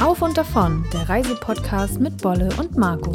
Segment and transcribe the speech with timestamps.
[0.00, 3.12] Auf und davon, der Reisepodcast mit Bolle und Marco.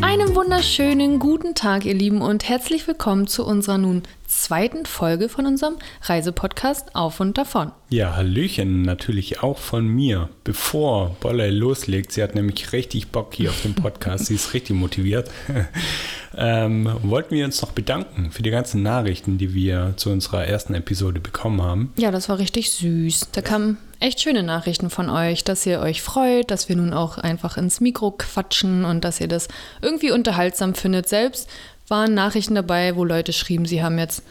[0.00, 4.02] Einen wunderschönen guten Tag, ihr Lieben, und herzlich willkommen zu unserer nun
[4.50, 7.70] zweiten Folge von unserem Reisepodcast Auf und davon.
[7.88, 10.28] Ja, Hallöchen natürlich auch von mir.
[10.42, 14.74] Bevor Bolle loslegt, sie hat nämlich richtig Bock hier auf den Podcast, sie ist richtig
[14.74, 15.30] motiviert,
[16.36, 20.74] ähm, wollten wir uns noch bedanken für die ganzen Nachrichten, die wir zu unserer ersten
[20.74, 21.92] Episode bekommen haben.
[21.96, 23.28] Ja, das war richtig süß.
[23.30, 27.18] Da kamen echt schöne Nachrichten von euch, dass ihr euch freut, dass wir nun auch
[27.18, 29.46] einfach ins Mikro quatschen und dass ihr das
[29.80, 31.08] irgendwie unterhaltsam findet.
[31.08, 31.48] Selbst
[31.86, 34.22] waren Nachrichten dabei, wo Leute schrieben, sie haben jetzt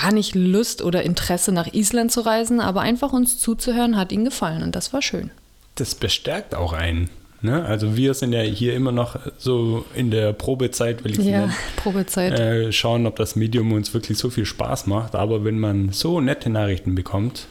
[0.00, 4.24] gar nicht Lust oder Interesse nach Island zu reisen, aber einfach uns zuzuhören hat ihnen
[4.24, 5.30] gefallen und das war schön.
[5.74, 7.10] Das bestärkt auch einen.
[7.40, 7.64] Ne?
[7.64, 11.54] Also wir sind ja hier immer noch so in der Probezeit, will ich Ja, nennen.
[11.76, 12.38] Probezeit.
[12.38, 15.14] Äh, schauen, ob das Medium uns wirklich so viel Spaß macht.
[15.14, 17.46] Aber wenn man so nette Nachrichten bekommt,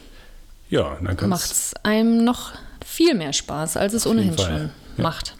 [0.69, 2.52] ja, dann kann Macht es einem noch
[2.85, 4.69] viel mehr Spaß, als es ohnehin schon ja.
[4.97, 5.35] macht.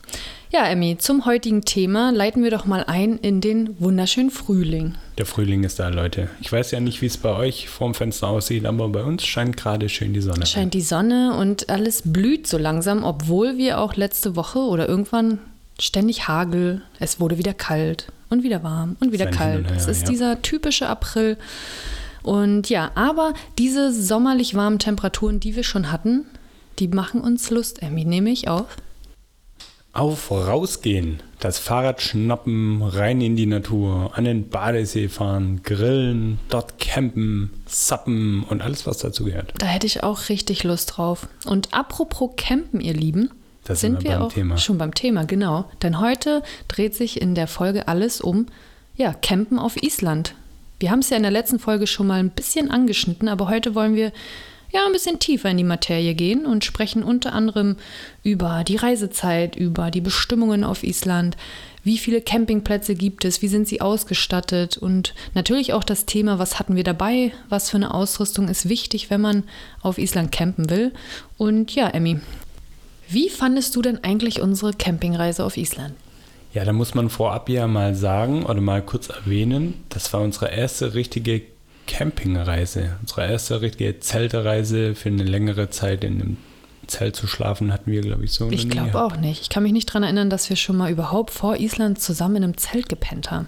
[0.52, 4.96] Ja, Emmy, zum heutigen Thema leiten wir doch mal ein in den wunderschönen Frühling.
[5.18, 6.30] Der Frühling ist da, Leute.
[6.42, 9.58] Ich weiß ja nicht, wie es bei euch vorm Fenster aussieht, aber bei uns scheint
[9.58, 10.46] gerade schön die Sonne.
[10.46, 15.40] Scheint die Sonne und alles blüht so langsam, obwohl wir auch letzte Woche oder irgendwann
[15.80, 19.72] ständig Hagel, es wurde wieder kalt und wieder warm und wieder Sein kalt.
[19.76, 20.10] Es ist ja.
[20.10, 21.38] dieser typische April.
[22.22, 26.26] Und ja, aber diese sommerlich warmen Temperaturen, die wir schon hatten,
[26.78, 28.68] die machen uns Lust, Emmy, nehme ich auf.
[29.94, 36.80] Auf, rausgehen, das Fahrrad schnappen, rein in die Natur, an den Badesee fahren, grillen, dort
[36.80, 39.54] campen, sappen und alles, was dazu gehört.
[39.60, 41.28] Da hätte ich auch richtig Lust drauf.
[41.46, 43.30] Und apropos Campen, ihr Lieben,
[43.66, 44.58] Da sind wir wir auch Thema.
[44.58, 45.70] schon beim Thema, genau.
[45.84, 48.48] Denn heute dreht sich in der Folge alles um,
[48.96, 50.34] ja, Campen auf Island.
[50.80, 53.76] Wir haben es ja in der letzten Folge schon mal ein bisschen angeschnitten, aber heute
[53.76, 54.12] wollen wir
[54.72, 57.78] ja ein bisschen tiefer in die Materie gehen und sprechen unter anderem
[58.24, 61.38] über die Reisezeit, über die Bestimmungen auf Island,
[61.84, 66.60] wie viele Campingplätze gibt es, wie sind sie ausgestattet und natürlich auch das Thema, was
[66.60, 69.44] hatten wir dabei, was für eine Ausrüstung ist wichtig, wenn man
[69.82, 70.94] auf Island campen will.
[71.38, 72.20] Und ja, Emmy,
[73.08, 75.96] wie fandest du denn eigentlich unsere Campingreise auf Island?
[76.54, 80.52] Ja, da muss man vorab ja mal sagen oder mal kurz erwähnen, das war unsere
[80.52, 81.42] erste richtige
[81.88, 86.38] Campingreise, unsere erste richtige Zeltereise für eine längere Zeit in einem
[86.86, 88.50] Zelt zu schlafen, hatten wir, glaube ich, so.
[88.50, 89.42] Ich glaube auch nicht.
[89.42, 92.44] Ich kann mich nicht daran erinnern, dass wir schon mal überhaupt vor Island zusammen in
[92.46, 93.48] einem Zelt gepennt haben.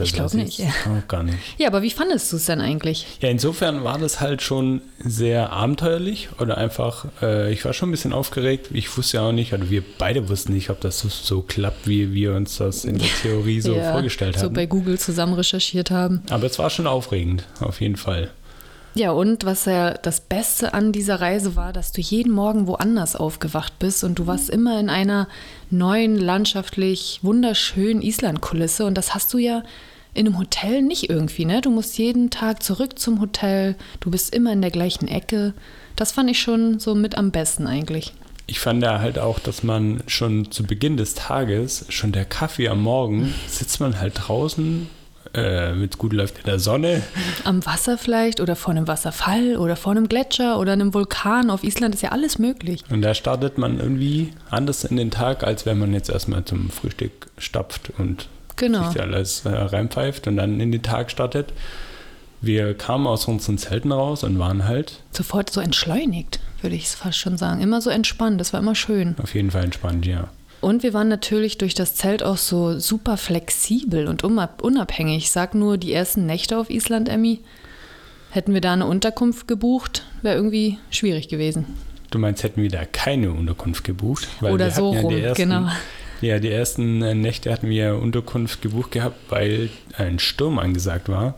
[0.00, 0.60] Das ich glaub weiß nicht.
[0.60, 1.36] Auch gar nicht.
[1.58, 3.06] Ja, aber wie fandest du es denn eigentlich?
[3.20, 7.92] Ja, insofern war das halt schon sehr abenteuerlich oder einfach, äh, ich war schon ein
[7.92, 8.68] bisschen aufgeregt.
[8.72, 11.86] Ich wusste ja auch nicht, oder wir beide wussten nicht, ob das so, so klappt,
[11.86, 14.54] wie wir uns das in der Theorie so Ja, vorgestellt So hatten.
[14.54, 16.22] bei Google zusammen recherchiert haben.
[16.30, 18.30] Aber es war schon aufregend, auf jeden Fall.
[18.94, 23.14] Ja, und was ja das Beste an dieser Reise war, dass du jeden Morgen woanders
[23.14, 25.28] aufgewacht bist und du warst immer in einer
[25.70, 29.62] neuen, landschaftlich wunderschönen Islandkulisse und das hast du ja
[30.14, 31.60] in einem Hotel nicht irgendwie, ne?
[31.60, 35.54] Du musst jeden Tag zurück zum Hotel, du bist immer in der gleichen Ecke.
[35.96, 38.12] Das fand ich schon so mit am besten eigentlich.
[38.46, 42.68] Ich fand ja halt auch, dass man schon zu Beginn des Tages, schon der Kaffee
[42.68, 44.88] am Morgen, sitzt man halt draußen
[45.34, 47.02] äh, mit gut leuchtender Sonne.
[47.44, 51.50] Am Wasser vielleicht oder vor einem Wasserfall oder vor einem Gletscher oder einem Vulkan.
[51.50, 52.82] Auf Island ist ja alles möglich.
[52.90, 56.70] Und da startet man irgendwie anders in den Tag, als wenn man jetzt erstmal zum
[56.70, 58.26] Frühstück stapft und
[58.60, 58.90] Genau.
[58.90, 61.52] sich alles äh, reinpfeift und dann in den Tag startet.
[62.42, 66.94] Wir kamen aus unseren Zelten raus und waren halt Sofort so entschleunigt, würde ich es
[66.94, 67.60] fast schon sagen.
[67.60, 69.14] Immer so entspannt, das war immer schön.
[69.22, 70.28] auf jeden Fall entspannt, ja.
[70.62, 75.16] Und wir waren natürlich durch das Zelt auch so super flexibel und unab- unabhängig.
[75.24, 77.40] Ich sag nur, die ersten Nächte auf Island, Emmy,
[78.30, 81.64] hätten wir da eine Unterkunft gebucht, wäre irgendwie schwierig gewesen.
[82.10, 84.28] Du meinst, hätten wir da keine Unterkunft gebucht?
[84.42, 85.68] Oder wir so hatten rum, die ersten, genau.
[86.20, 91.34] Ja, die ersten äh, Nächte hatten wir Unterkunft gebucht gehabt, weil ein Sturm angesagt war.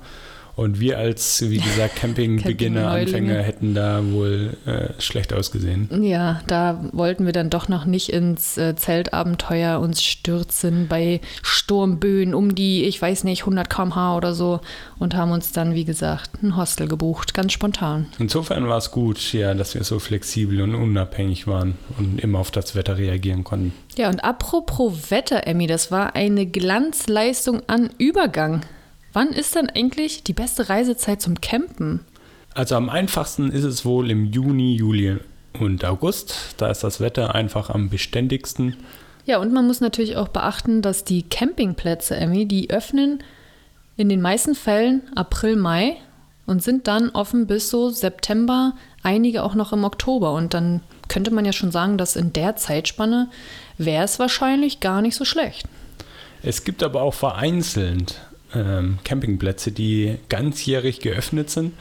[0.55, 2.91] Und wir als, wie gesagt, Camping-Beginner.
[2.91, 5.89] Anfänger hätten da wohl äh, schlecht ausgesehen.
[6.03, 12.35] Ja, da wollten wir dann doch noch nicht ins äh, Zeltabenteuer uns stürzen bei Sturmböen
[12.35, 14.61] um die, ich weiß nicht, 100 km/h oder so
[14.99, 18.07] und haben uns dann, wie gesagt, ein Hostel gebucht, ganz spontan.
[18.19, 22.51] Insofern war es gut, ja, dass wir so flexibel und unabhängig waren und immer auf
[22.51, 23.73] das Wetter reagieren konnten.
[23.97, 28.63] Ja, und apropos Wetter, Emmy, das war eine Glanzleistung an Übergang.
[29.13, 32.01] Wann ist denn eigentlich die beste Reisezeit zum Campen?
[32.55, 35.19] Also am einfachsten ist es wohl im Juni, Juli
[35.59, 36.55] und August.
[36.57, 38.77] Da ist das Wetter einfach am beständigsten.
[39.27, 43.23] Ja, und man muss natürlich auch beachten, dass die Campingplätze, Emmy, die öffnen
[43.97, 45.97] in den meisten Fällen April, Mai
[46.47, 50.33] und sind dann offen bis so September, einige auch noch im Oktober.
[50.33, 53.29] Und dann könnte man ja schon sagen, dass in der Zeitspanne
[53.77, 55.69] wäre es wahrscheinlich gar nicht so schlecht.
[56.43, 58.21] Es gibt aber auch vereinzelt
[58.55, 61.73] ähm, Campingplätze, die ganzjährig geöffnet sind.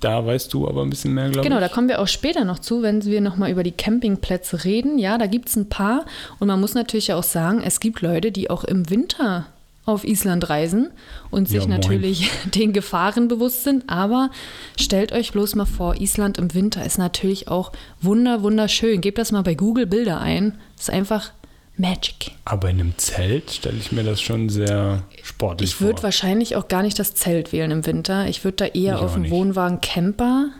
[0.00, 1.66] Da weißt du aber ein bisschen mehr, glaube Genau, ich.
[1.66, 4.98] da kommen wir auch später noch zu, wenn wir nochmal über die Campingplätze reden.
[4.98, 6.04] Ja, da gibt es ein paar.
[6.38, 9.46] Und man muss natürlich auch sagen, es gibt Leute, die auch im Winter
[9.86, 10.90] auf Island reisen
[11.30, 13.84] und sich Ja, natürlich den Gefahren bewusst sind.
[13.88, 14.30] Aber
[14.78, 17.72] stellt euch bloß mal vor, Island im Winter ist natürlich auch
[18.02, 19.00] wunder, wunderschön.
[19.00, 20.58] Gebt das mal bei Google Bilder ein.
[20.78, 21.32] Ist einfach
[21.76, 22.32] Magic.
[22.44, 26.04] Aber in einem Zelt stelle ich mir das schon sehr sportlich Ich würde vor.
[26.04, 28.28] wahrscheinlich auch gar nicht das Zelt wählen im Winter.
[28.28, 29.30] Ich würde da eher Ich auf nicht.
[29.30, 30.50] Wohnwagen Camper,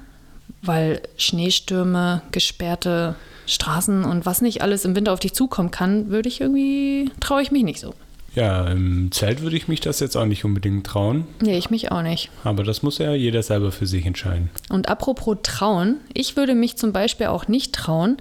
[0.63, 3.15] weil Schneestürme, gesperrte
[3.47, 7.43] Straßen und was nicht alles im Winter auf dich zukommen kann, würde ich irgendwie, traue
[7.43, 7.95] ich mich nicht so.
[8.35, 11.29] Ja, im Zelt würde ich mich das jetzt auch nicht unbedingt trauen.
[11.41, 12.31] Nee, ich mich auch nicht.
[12.43, 14.51] Aber das muss ja jeder selber für sich entscheiden.
[14.71, 18.17] Und apropos trauen, ich würde mich zum Beispiel auch nicht trauen,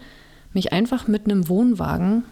[0.54, 2.26] mich einfach mit einem Wohnwagen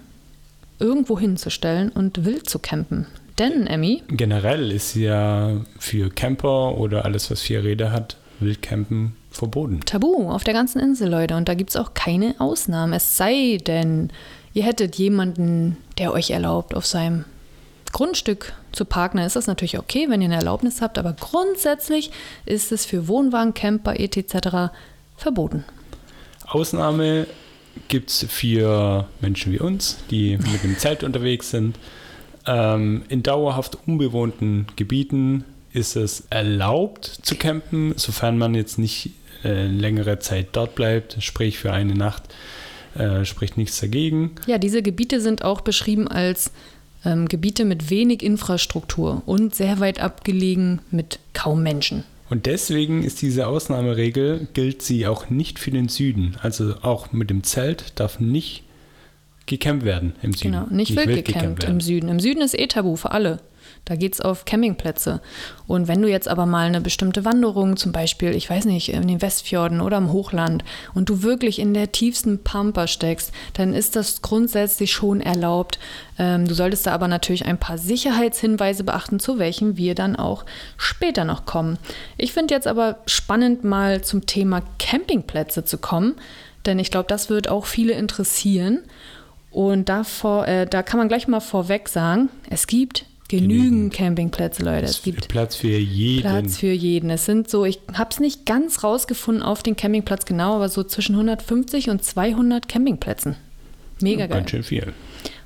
[0.81, 3.07] irgendwo hinzustellen und wild zu campen.
[3.38, 9.80] Denn, Emmy, Generell ist ja für Camper oder alles, was vier Räder hat, Wildcampen verboten.
[9.86, 11.36] Tabu auf der ganzen Insel, Leute.
[11.36, 12.94] Und da gibt es auch keine Ausnahmen.
[12.94, 14.10] Es sei denn,
[14.54, 17.25] ihr hättet jemanden, der euch erlaubt, auf seinem
[17.92, 19.18] Grundstück zu parken.
[19.18, 20.98] Dann ist das natürlich okay, wenn ihr eine Erlaubnis habt.
[20.98, 22.12] Aber grundsätzlich
[22.45, 24.74] ist es für Wohnwagen, Camper, etc.
[25.16, 25.63] verboten.
[26.48, 27.28] Ausnahme
[27.88, 31.77] gibt es für Menschen wie uns, die mit dem Zelt unterwegs sind.
[32.45, 39.12] Ähm, in dauerhaft unbewohnten Gebieten ist es erlaubt zu campen, sofern man jetzt nicht
[39.44, 42.23] äh, längere Zeit dort bleibt, sprich für eine Nacht,
[42.95, 44.31] äh, spricht nichts dagegen.
[44.47, 46.51] Ja, diese Gebiete sind auch beschrieben als
[47.06, 52.03] ähm, Gebiete mit wenig Infrastruktur und sehr weit abgelegen mit kaum Menschen.
[52.31, 56.38] Und deswegen ist diese Ausnahmeregel, gilt sie auch nicht für den Süden.
[56.42, 58.63] Also auch mit dem Zelt darf nicht
[59.48, 60.54] gecampt werden im Süden.
[60.54, 62.07] Genau, nicht, wild gecampt im Süden.
[62.07, 63.42] Im Süden ist eh tabu für alle.
[63.85, 65.21] Da geht es auf Campingplätze.
[65.68, 69.07] Und wenn du jetzt aber mal eine bestimmte Wanderung, zum Beispiel, ich weiß nicht, in
[69.07, 70.63] den Westfjorden oder im Hochland,
[70.94, 75.79] und du wirklich in der tiefsten Pampa steckst, dann ist das grundsätzlich schon erlaubt.
[76.19, 80.45] Ähm, du solltest da aber natürlich ein paar Sicherheitshinweise beachten, zu welchen wir dann auch
[80.77, 81.77] später noch kommen.
[82.18, 86.15] Ich finde jetzt aber spannend, mal zum Thema Campingplätze zu kommen,
[86.65, 88.83] denn ich glaube, das wird auch viele interessieren.
[89.50, 93.94] Und davor, äh, da kann man gleich mal vorweg sagen, es gibt genügend.
[93.94, 94.86] Campingplätze, Leute.
[94.86, 96.22] Es gibt Platz für jeden.
[96.22, 97.10] Platz für jeden.
[97.10, 100.83] Es sind so, ich habe es nicht ganz rausgefunden auf den Campingplatz genau, aber so
[100.83, 103.36] zwischen 150 und 200 Campingplätzen.
[104.01, 104.39] Mega geil.
[104.39, 104.94] Ganz schön viel.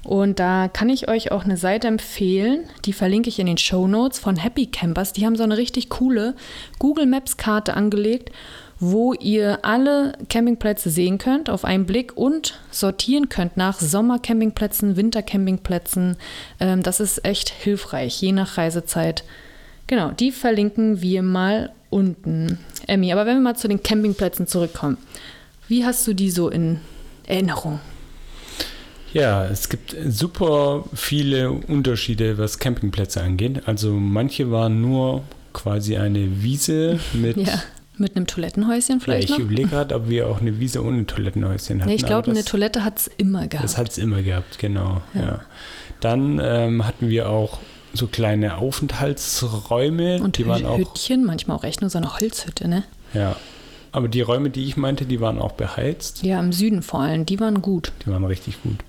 [0.03, 3.87] Und da kann ich euch auch eine Seite empfehlen, die verlinke ich in den Show
[3.87, 5.13] Notes von Happy Campers.
[5.13, 6.35] Die haben so eine richtig coole
[6.77, 8.31] Google Maps Karte angelegt,
[8.79, 16.17] wo ihr alle Campingplätze sehen könnt auf einen Blick und sortieren könnt nach Sommercampingplätzen, Wintercampingplätzen.
[16.59, 19.23] Ähm, das ist echt hilfreich, je nach Reisezeit.
[19.87, 22.59] Genau, die verlinken wir mal unten.
[22.87, 24.97] Emmy, aber wenn wir mal zu den Campingplätzen zurückkommen,
[25.67, 26.79] wie hast du die so in
[27.27, 27.79] Erinnerung?
[29.13, 33.65] Ja, es gibt super viele Unterschiede, was Campingplätze angeht.
[33.65, 35.23] Also manche waren nur
[35.53, 37.37] quasi eine Wiese mit.
[37.37, 37.63] Ja,
[37.99, 39.39] mit einem Toilettenhäuschen Ja, vielleicht ich noch?
[39.39, 41.89] überlege gerade, ob wir auch eine Wiese ohne Toilettenhäuschen hatten.
[41.89, 43.63] Nee, ich glaube, eine Toilette hat es immer gehabt.
[43.63, 45.01] Das hat es immer gehabt, genau.
[45.13, 45.41] Ja.
[45.99, 47.59] Dann ähm, hatten wir auch
[47.93, 50.21] so kleine Aufenthaltsräume.
[50.21, 50.77] und die waren auch.
[50.77, 52.83] Hütchen, manchmal auch echt nur so eine Holzhütte, ne?
[53.13, 53.35] Ja.
[53.91, 56.21] Aber die Räume, die ich meinte, die waren auch beheizt.
[56.23, 57.93] Ja, im Süden vor allem, die waren gut.
[58.05, 58.79] Die waren richtig gut.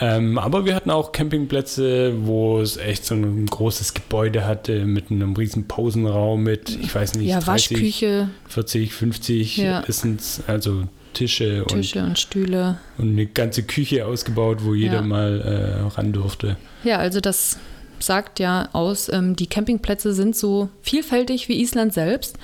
[0.00, 5.10] Ähm, aber wir hatten auch Campingplätze, wo es echt so ein großes Gebäude hatte mit
[5.10, 9.80] einem riesen Pausenraum mit, ich weiß nicht, ja, 30, Waschküche, 40, 50 Ja.
[9.86, 10.84] Essens, also
[11.14, 12.78] Tische, Tische und Stühle.
[12.96, 15.02] Und, und eine ganze Küche ausgebaut, wo jeder Ja.
[15.02, 16.56] mal äh, ran durfte.
[16.84, 17.58] Ja, also das
[17.98, 22.38] sagt ja aus, ähm, die Campingplätze sind so vielfältig wie Island selbst.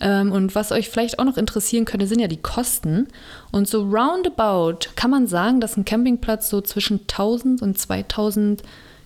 [0.00, 3.08] Ähm, und was euch vielleicht auch noch interessieren könnte, sind ja die Kosten.
[3.52, 8.62] Und so roundabout kann man sagen, dass ein Campingplatz so zwischen 1000 und 2000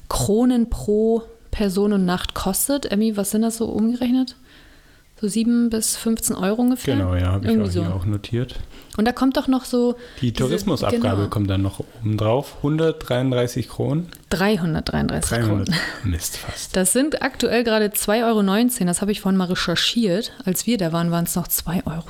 [0.09, 2.91] Kronen pro Person und Nacht kostet.
[2.91, 4.37] Emmy, was sind das so umgerechnet?
[5.21, 6.97] So 7 bis 15 Euro ungefähr?
[6.97, 7.83] Genau, ja, habe ich auch so.
[7.85, 8.55] hier auch notiert.
[8.97, 11.29] Und da kommt doch noch so Die Diese- Tourismusabgabe genau.
[11.29, 12.57] kommt dann noch oben drauf.
[12.59, 14.09] 133 Kronen.
[14.31, 15.65] 333 Kronen.
[15.67, 15.81] 300.
[16.05, 16.75] Mist fast.
[16.77, 18.25] Das sind aktuell gerade 2,19
[18.81, 18.87] Euro.
[18.87, 20.33] Das habe ich vorhin mal recherchiert.
[20.45, 22.07] Als wir da waren, waren es noch 2,60 Euro.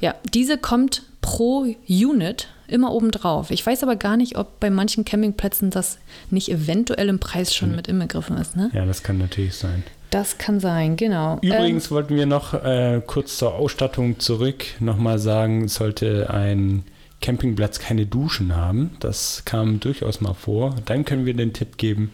[0.00, 3.50] Ja, diese kommt pro Unit immer obendrauf.
[3.50, 5.98] Ich weiß aber gar nicht, ob bei manchen Campingplätzen das
[6.30, 8.56] nicht eventuell im Preis schon mit inbegriffen ist.
[8.56, 8.70] Ne?
[8.72, 9.84] Ja, das kann natürlich sein.
[10.16, 11.38] Das kann sein, genau.
[11.42, 16.84] Übrigens ähm, wollten wir noch äh, kurz zur Ausstattung zurück nochmal sagen, sollte ein
[17.20, 22.12] Campingplatz keine Duschen haben, das kam durchaus mal vor, dann können wir den Tipp geben,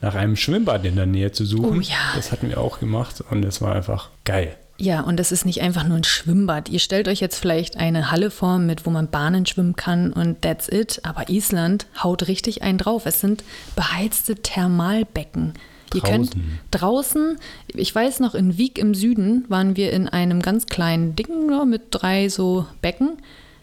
[0.00, 1.78] nach einem Schwimmbad in der Nähe zu suchen.
[1.78, 1.96] Oh ja.
[2.14, 4.54] Das hatten wir auch gemacht und es war einfach geil.
[4.76, 6.68] Ja, und das ist nicht einfach nur ein Schwimmbad.
[6.68, 10.42] Ihr stellt euch jetzt vielleicht eine Halle vor, mit wo man Bahnen schwimmen kann und
[10.42, 11.00] that's it.
[11.02, 13.06] Aber Island haut richtig einen drauf.
[13.06, 13.42] Es sind
[13.74, 15.54] beheizte Thermalbecken.
[15.94, 16.32] Ihr könnt
[16.70, 21.46] draußen, ich weiß noch, in Wieg im Süden waren wir in einem ganz kleinen Ding
[21.46, 23.18] nur mit drei so Becken.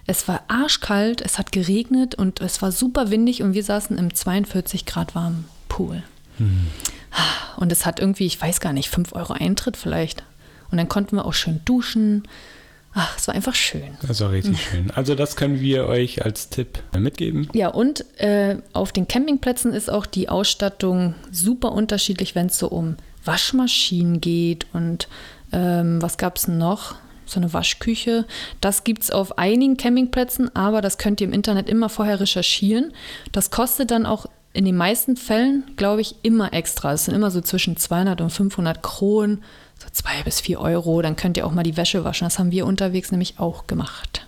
[0.08, 4.13] Es war arschkalt, es hat geregnet und es war super windig und wir saßen im
[4.13, 6.03] 42 Grad warmen Pool.
[6.38, 6.67] Hm.
[7.58, 10.24] Und es hat irgendwie, ich weiß gar nicht, 5 Euro Eintritt vielleicht.
[10.72, 12.24] Und dann konnten wir auch schön duschen.
[12.97, 13.97] Ach, es war einfach schön.
[14.07, 14.89] Das war richtig schön.
[14.91, 17.49] Also das können wir euch als Tipp mitgeben.
[17.53, 22.69] Ja, und äh, auf den Campingplätzen ist auch die Ausstattung super unterschiedlich, wenn es so
[22.69, 25.09] um Waschmaschinen geht und
[25.51, 26.95] ähm, was gab es noch?
[27.25, 28.25] So eine Waschküche.
[28.61, 32.93] Das gibt es auf einigen Campingplätzen, aber das könnt ihr im Internet immer vorher recherchieren.
[33.33, 36.93] Das kostet dann auch in den meisten Fällen, glaube ich, immer extra.
[36.93, 39.43] Es sind immer so zwischen 200 und 500 Kronen
[39.79, 41.01] so zwei bis vier Euro.
[41.01, 42.25] Dann könnt ihr auch mal die Wäsche waschen.
[42.25, 44.25] Das haben wir unterwegs nämlich auch gemacht.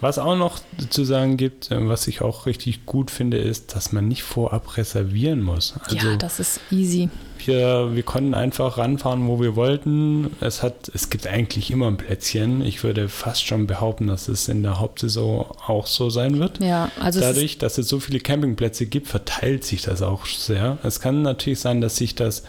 [0.00, 3.92] Was auch noch zu sagen gibt, äh, was ich auch richtig gut finde, ist, dass
[3.92, 5.74] man nicht vorab reservieren muss.
[5.84, 7.10] Also ja, das ist easy.
[7.44, 10.34] Wir, wir konnten einfach ranfahren, wo wir wollten.
[10.40, 12.64] Es, hat, es gibt eigentlich immer ein Plätzchen.
[12.64, 16.62] Ich würde fast schon behaupten, dass es in der Hauptsaison auch so sein wird.
[16.62, 20.78] Ja, also Dadurch, dass es so viele Campingplätze gibt, verteilt sich das auch sehr.
[20.82, 22.42] Es kann natürlich sein, dass sich das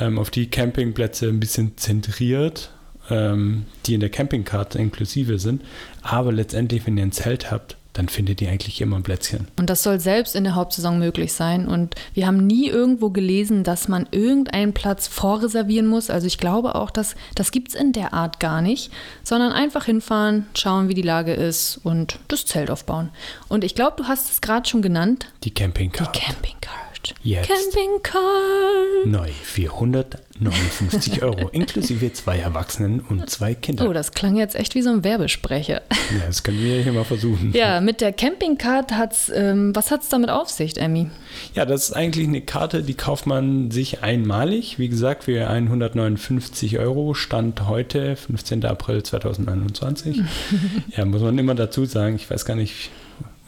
[0.00, 2.70] ähm, auf die Campingplätze ein bisschen zentriert,
[3.10, 5.62] ähm, die in der Campingkarte inklusive sind.
[6.02, 9.48] Aber letztendlich, wenn ihr ein Zelt habt, dann findet ihr eigentlich immer ein Plätzchen.
[9.58, 11.68] Und das soll selbst in der Hauptsaison möglich sein.
[11.68, 16.08] Und wir haben nie irgendwo gelesen, dass man irgendeinen Platz vorreservieren muss.
[16.08, 18.90] Also ich glaube auch, dass das gibt es in der Art gar nicht,
[19.22, 23.10] sondern einfach hinfahren, schauen, wie die Lage ist und das Zelt aufbauen.
[23.48, 25.26] Und ich glaube, du hast es gerade schon genannt.
[25.44, 26.18] Die Campingkarte.
[26.18, 26.24] Die
[27.02, 27.14] Campingkarte.
[27.22, 27.48] Jetzt.
[27.48, 28.20] Campingcar.
[29.04, 33.88] Neu 459 Euro, inklusive zwei Erwachsenen und zwei Kindern.
[33.88, 35.82] Oh, das klang jetzt echt wie so ein Werbesprecher.
[35.90, 37.52] Ja, das können wir hier mal versuchen.
[37.52, 41.10] Ja, mit der Campingcard hat's, ähm, was hat es damit auf sich, Emmy?
[41.54, 44.78] Ja, das ist eigentlich eine Karte, die kauft man sich einmalig.
[44.78, 48.64] Wie gesagt, für 159 Euro, Stand heute, 15.
[48.64, 50.20] April 2021.
[50.96, 52.90] ja, muss man immer dazu sagen, ich weiß gar nicht.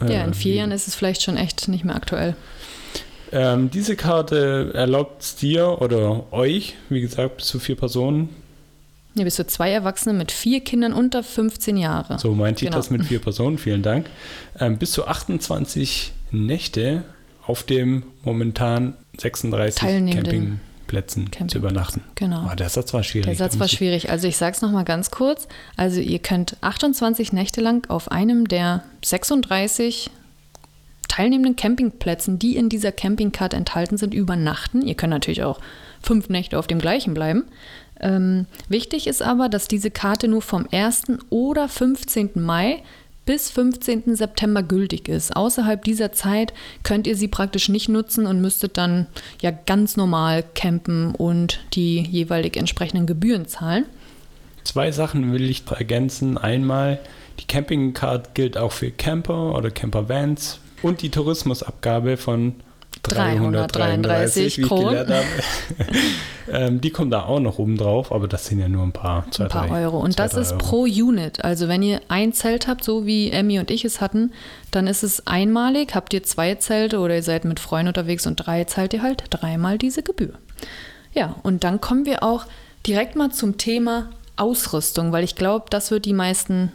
[0.01, 2.35] Äh, ja, in vier Jahren ist es vielleicht schon echt nicht mehr aktuell.
[3.35, 8.29] Ähm, diese Karte erlaubt es dir oder euch, wie gesagt, bis zu vier Personen.
[9.15, 12.19] Ja, bis zu zwei Erwachsene mit vier Kindern unter 15 Jahre.
[12.21, 12.71] So meinte genau.
[12.71, 14.07] ich das mit vier Personen, vielen Dank.
[14.61, 17.03] Ähm, bis zu 28 Nächte
[17.45, 22.03] auf dem momentan 36 Campingplätzen Camping zu übernachten.
[22.15, 22.49] Genau.
[22.51, 23.27] Oh, der Satz war schwierig.
[23.27, 24.11] Der Satz war schwierig.
[24.11, 25.49] Also ich sage es nochmal ganz kurz.
[25.77, 30.11] Also ihr könnt 28 Nächte lang auf einem der 36
[31.15, 34.83] teilnehmenden Campingplätzen, die in dieser Campingcard enthalten sind, übernachten.
[34.83, 35.61] Ihr könnt natürlich auch
[36.03, 37.45] fünf Nächte auf dem gleichen bleiben.
[38.01, 41.05] Ähm, wichtig ist aber, dass diese Karte nur vom 1.
[41.31, 42.31] oder 15.
[42.35, 42.83] Mai
[43.27, 44.17] bis 15.
[44.17, 45.37] September gültig ist.
[45.37, 46.53] Außerhalb dieser Zeit
[46.83, 49.07] könnt ihr sie praktisch nicht nutzen und müsstet dann
[49.41, 53.87] ja ganz normal campen und die jeweilig entsprechenden Gebühren zahlen.
[54.65, 56.39] Zwei Sachen will ich ergänzen.
[56.39, 56.99] Einmal,
[57.39, 62.55] die Campingcard gilt auch für Camper oder Campervans, und die Tourismusabgabe von
[63.03, 65.27] 333, 333 wie ich gelernt habe.
[66.53, 69.27] ähm, die kommt da auch noch oben drauf, aber das sind ja nur ein paar,
[69.31, 69.99] zwei, ein paar drei, Euro.
[69.99, 70.59] Und zwei, das ist Euro.
[70.59, 71.45] pro Unit.
[71.45, 74.33] Also wenn ihr ein Zelt habt, so wie Emmy und ich es hatten,
[74.71, 75.95] dann ist es einmalig.
[75.95, 79.25] Habt ihr zwei Zelte oder ihr seid mit Freunden unterwegs und drei zahlt ihr halt
[79.31, 80.35] dreimal diese Gebühr.
[81.13, 82.47] Ja, und dann kommen wir auch
[82.87, 86.73] direkt mal zum Thema Ausrüstung, weil ich glaube, das wird die meisten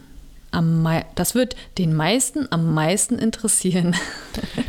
[0.52, 3.96] am das wird den meisten am meisten interessieren.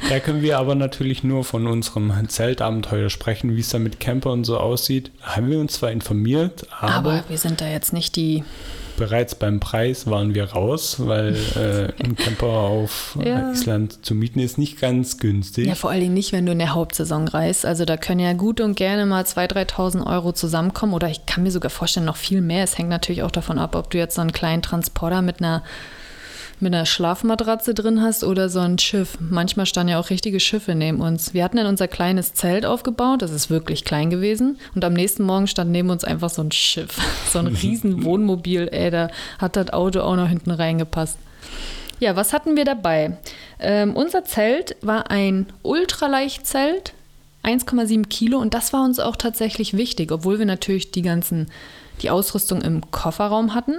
[0.09, 4.33] Da können wir aber natürlich nur von unserem Zeltabenteuer sprechen, wie es da mit Camper
[4.33, 5.13] und so aussieht.
[5.21, 8.43] Da haben wir uns zwar informiert, aber, aber wir sind da jetzt nicht die
[9.01, 13.51] bereits beim Preis waren wir raus, weil äh, ein Camper auf ja.
[13.51, 15.67] Island zu mieten ist nicht ganz günstig.
[15.67, 17.67] Ja, vor allen Dingen nicht, wenn du in der Hauptsaison reist.
[17.67, 21.43] Also da können ja gut und gerne mal 2.000, 3.000 Euro zusammenkommen oder ich kann
[21.43, 22.63] mir sogar vorstellen, noch viel mehr.
[22.63, 25.65] Es hängt natürlich auch davon ab, ob du jetzt so einen kleinen Transporter mit einer
[26.61, 29.19] mit einer Schlafmatratze drin hast oder so ein Schiff.
[29.21, 31.35] Manchmal standen ja auch richtige Schiffe neben uns.
[31.35, 34.59] Wir hatten dann unser kleines Zelt aufgebaut, das ist wirklich klein gewesen.
[34.75, 36.99] Und am nächsten Morgen stand neben uns einfach so ein Schiff,
[37.33, 38.69] so ein riesen Wohnmobil.
[38.71, 41.19] Ey, da hat das Auto auch noch hinten reingepasst.
[42.01, 43.19] Ja, was hatten wir dabei?
[43.59, 46.95] Ähm, unser Zelt war ein Ultraleichtzelt,
[47.45, 51.49] 1,7 Kilo und das war uns auch tatsächlich wichtig, obwohl wir natürlich die ganzen,
[52.01, 53.75] die Ausrüstung im Kofferraum hatten,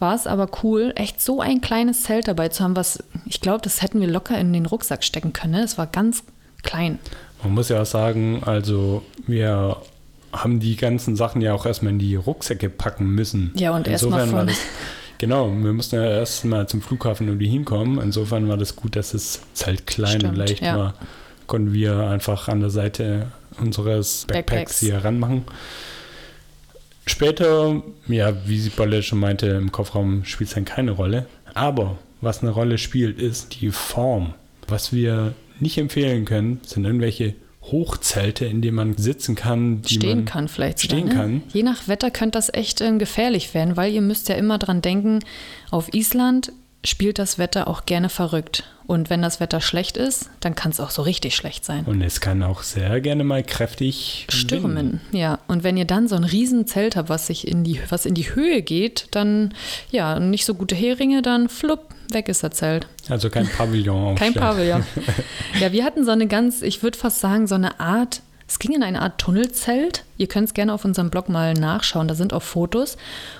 [0.00, 3.60] war es aber cool, echt so ein kleines Zelt dabei zu haben, was ich glaube,
[3.62, 5.52] das hätten wir locker in den Rucksack stecken können.
[5.52, 5.62] Ne?
[5.62, 6.24] Es war ganz
[6.62, 6.98] klein.
[7.42, 9.76] Man muss ja auch sagen, also wir
[10.32, 13.52] haben die ganzen Sachen ja auch erstmal in die Rucksäcke packen müssen.
[13.56, 14.46] Ja, und erstmal von.
[14.46, 14.58] Das,
[15.18, 18.00] genau, wir mussten ja erstmal zum Flughafen irgendwie hinkommen.
[18.00, 20.76] Insofern war das gut, dass es Zelt klein Stimmt, und leicht ja.
[20.76, 20.94] war.
[21.46, 23.26] Konnten wir einfach an der Seite
[23.58, 24.80] unseres Backpacks, Backpacks.
[24.80, 25.44] hier ranmachen.
[27.10, 31.26] Später, ja, wie sie Bolle schon meinte, im Kofferraum spielt es dann keine Rolle.
[31.54, 34.34] Aber was eine Rolle spielt, ist die Form.
[34.68, 40.46] Was wir nicht empfehlen können, sind irgendwelche Hochzelte, in denen man sitzen kann, stehen kann
[40.46, 41.40] vielleicht stehen sogar, ne?
[41.40, 41.42] kann.
[41.52, 44.80] Je nach Wetter könnte das echt äh, gefährlich werden, weil ihr müsst ja immer dran
[44.80, 45.18] denken,
[45.72, 46.52] auf Island
[46.84, 48.64] spielt das Wetter auch gerne verrückt.
[48.86, 51.84] Und wenn das Wetter schlecht ist, dann kann es auch so richtig schlecht sein.
[51.84, 54.76] Und es kann auch sehr gerne mal kräftig stürmen.
[54.76, 55.00] Winden.
[55.12, 58.14] Ja, und wenn ihr dann so ein Riesenzelt habt, was sich in die, was in
[58.14, 59.54] die Höhe geht, dann
[59.90, 62.88] ja, nicht so gute Heringe, dann flupp, weg ist das Zelt.
[63.08, 64.14] Also kein Pavillon.
[64.16, 64.84] kein Pavillon.
[65.60, 68.72] ja, wir hatten so eine ganz, ich würde fast sagen, so eine Art es ging
[68.72, 70.02] in eine Art Tunnelzelt.
[70.18, 72.96] Ihr könnt es gerne auf unserem Blog mal nachschauen, da sind auch Fotos.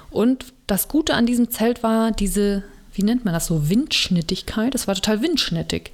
[0.09, 4.75] Und das Gute an diesem Zelt war diese wie nennt man das so, Windschnittigkeit.
[4.75, 5.93] Es war total windschnittig.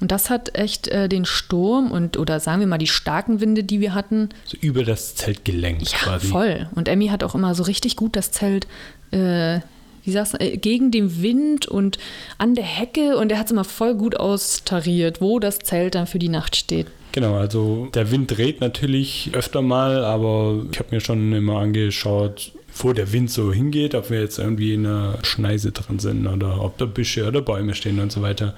[0.00, 3.64] Und das hat echt äh, den Sturm und, oder sagen wir mal, die starken Winde,
[3.64, 4.30] die wir hatten.
[4.44, 6.26] So über das Zelt gelenkt ja, quasi.
[6.26, 6.68] voll.
[6.74, 8.66] Und Emmy hat auch immer so richtig gut das Zelt,
[9.12, 9.60] äh,
[10.04, 11.98] wie sagst du, äh, gegen den Wind und
[12.38, 13.16] an der Hecke.
[13.16, 16.56] Und er hat es immer voll gut austariert, wo das Zelt dann für die Nacht
[16.56, 16.88] steht.
[17.12, 22.52] Genau, also der Wind dreht natürlich öfter mal, aber ich habe mir schon immer angeschaut,
[22.74, 26.62] wo der Wind so hingeht, ob wir jetzt irgendwie in einer Schneise drin sind oder
[26.62, 28.54] ob da Büsche oder Bäume stehen und so weiter,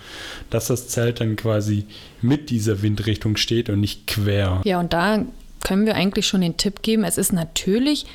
[0.50, 1.86] dass das Zelt dann quasi
[2.22, 4.60] mit dieser Windrichtung steht und nicht quer.
[4.64, 5.24] Ja, und da
[5.62, 8.06] können wir eigentlich schon den Tipp geben, es ist natürlich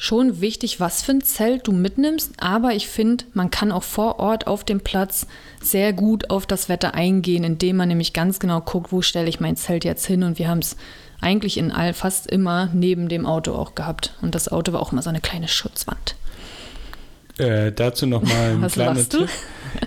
[0.00, 4.20] schon wichtig, was für ein Zelt du mitnimmst, aber ich finde, man kann auch vor
[4.20, 5.26] Ort auf dem Platz
[5.60, 9.40] sehr gut auf das Wetter eingehen, indem man nämlich ganz genau guckt, wo stelle ich
[9.40, 10.76] mein Zelt jetzt hin und wir haben es
[11.20, 14.14] eigentlich in all, fast immer neben dem Auto auch gehabt.
[14.22, 16.16] Und das Auto war auch immer so eine kleine Schutzwand.
[17.38, 19.28] Äh, dazu nochmal ein Was kleiner Tipp.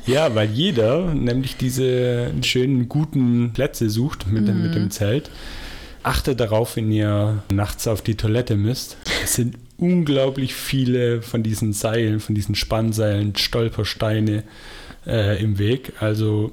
[0.05, 4.61] Ja, weil jeder nämlich diese schönen, guten Plätze sucht mit, mhm.
[4.61, 5.29] mit dem Zelt.
[6.03, 8.97] Achtet darauf, wenn ihr nachts auf die Toilette müsst.
[9.23, 14.43] Es sind unglaublich viele von diesen Seilen, von diesen Spannseilen, Stolpersteine
[15.05, 15.93] äh, im Weg.
[15.99, 16.51] Also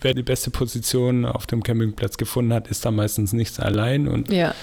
[0.00, 4.32] wer die beste Position auf dem Campingplatz gefunden hat, ist da meistens nichts allein und
[4.32, 4.54] ja.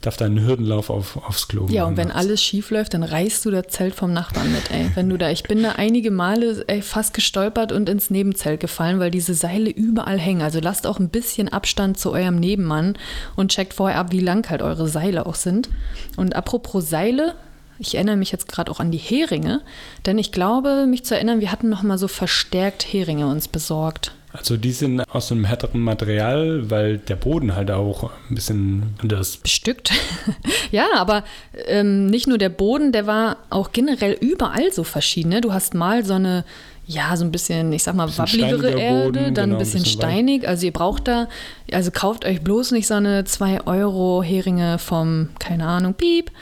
[0.00, 3.44] darf dann einen Hürdenlauf auf, aufs Klo Ja, und wenn alles schief läuft, dann reißt
[3.44, 4.90] du das Zelt vom Nachbarn mit, ey.
[4.94, 9.00] Wenn du da, ich bin da einige Male ey, fast gestolpert und ins Nebenzelt gefallen,
[9.00, 10.42] weil diese Seile überall hängen.
[10.42, 12.96] Also lasst auch ein bisschen Abstand zu eurem Nebenmann
[13.36, 15.68] und checkt vorher ab, wie lang halt eure Seile auch sind.
[16.16, 17.34] Und apropos Seile,
[17.78, 19.60] ich erinnere mich jetzt gerade auch an die Heringe,
[20.06, 24.12] denn ich glaube, mich zu erinnern, wir hatten noch mal so verstärkt Heringe uns besorgt.
[24.36, 29.36] Also die sind aus einem härteren Material, weil der Boden halt auch ein bisschen anders
[29.36, 29.92] bestückt.
[30.72, 31.22] ja, aber
[31.66, 35.28] ähm, nicht nur der Boden, der war auch generell überall so verschieden.
[35.28, 35.40] Ne?
[35.40, 36.44] Du hast mal so eine,
[36.88, 39.84] ja, so ein bisschen, ich sag mal, wabbligere Erde, Boden, dann genau, ein bisschen, ein
[39.84, 40.42] bisschen steinig.
[40.42, 40.48] Weich.
[40.48, 41.28] Also ihr braucht da,
[41.70, 46.32] also kauft euch bloß nicht so eine 2 Euro Heringe vom, keine Ahnung, Piep.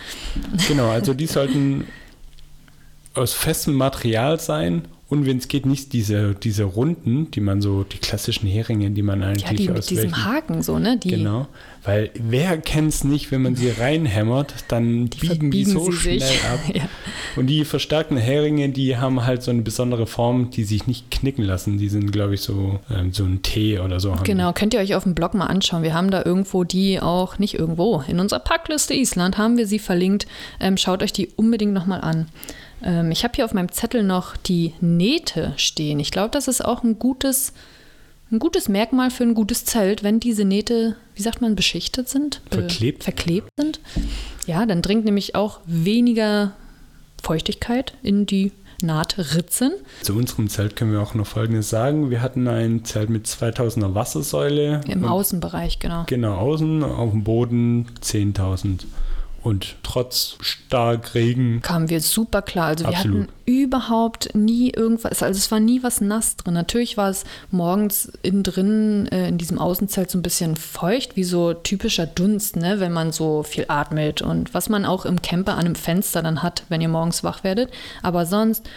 [0.67, 1.87] Genau, also die sollten
[3.15, 7.85] aus festem Material sein und wenn es geht, nicht diese, diese Runden, die man so,
[7.85, 10.97] die klassischen Heringe, die man eigentlich ja, die mit diesem welchen, Haken so, ne?
[10.97, 11.49] Die, genau.
[11.85, 16.19] Weil wer kennt es nicht, wenn man sie reinhämmert, dann die biegen die so schnell
[16.19, 16.43] sich.
[16.45, 16.61] ab.
[16.75, 16.89] ja.
[17.37, 21.45] Und die verstärkten Heringe, die haben halt so eine besondere Form, die sich nicht knicken
[21.45, 21.77] lassen.
[21.77, 24.17] Die sind, glaube ich, so, ähm, so ein T oder so.
[24.25, 25.83] Genau, könnt ihr euch auf dem Blog mal anschauen.
[25.83, 29.79] Wir haben da irgendwo die auch, nicht irgendwo, in unserer Packliste Island haben wir sie
[29.79, 30.27] verlinkt.
[30.59, 32.29] Ähm, schaut euch die unbedingt nochmal an.
[32.85, 36.01] Ähm, ich habe hier auf meinem Zettel noch die Nähte stehen.
[36.01, 37.53] Ich glaube, das ist auch ein gutes,
[38.31, 42.41] ein gutes Merkmal für ein gutes Zelt, wenn diese Nähte, wie sagt man, beschichtet sind?
[42.51, 43.05] Verklebt.
[43.05, 43.81] verklebt sind.
[44.47, 46.53] Ja, dann dringt nämlich auch weniger
[47.23, 49.73] Feuchtigkeit in die Nahtritzen.
[50.03, 52.11] Zu unserem Zelt können wir auch noch Folgendes sagen.
[52.11, 54.81] Wir hatten ein Zelt mit 2000er Wassersäule.
[54.89, 56.05] Im Außenbereich, genau.
[56.07, 58.81] Genau, außen, auf dem Boden 10.000.
[59.43, 62.69] Und trotz stark Regen kamen wir super klar.
[62.69, 63.23] Also wir absolut.
[63.23, 66.55] hatten überhaupt nie irgendwas, also es war nie was nass drin.
[66.55, 71.25] Natürlich war es morgens innen drin äh, in diesem Außenzelt so ein bisschen feucht, wie
[71.25, 75.55] so typischer Dunst, ne, wenn man so viel atmet und was man auch im Camper
[75.55, 77.73] an einem Fenster dann hat, wenn ihr morgens wach werdet.
[78.03, 78.69] Aber sonst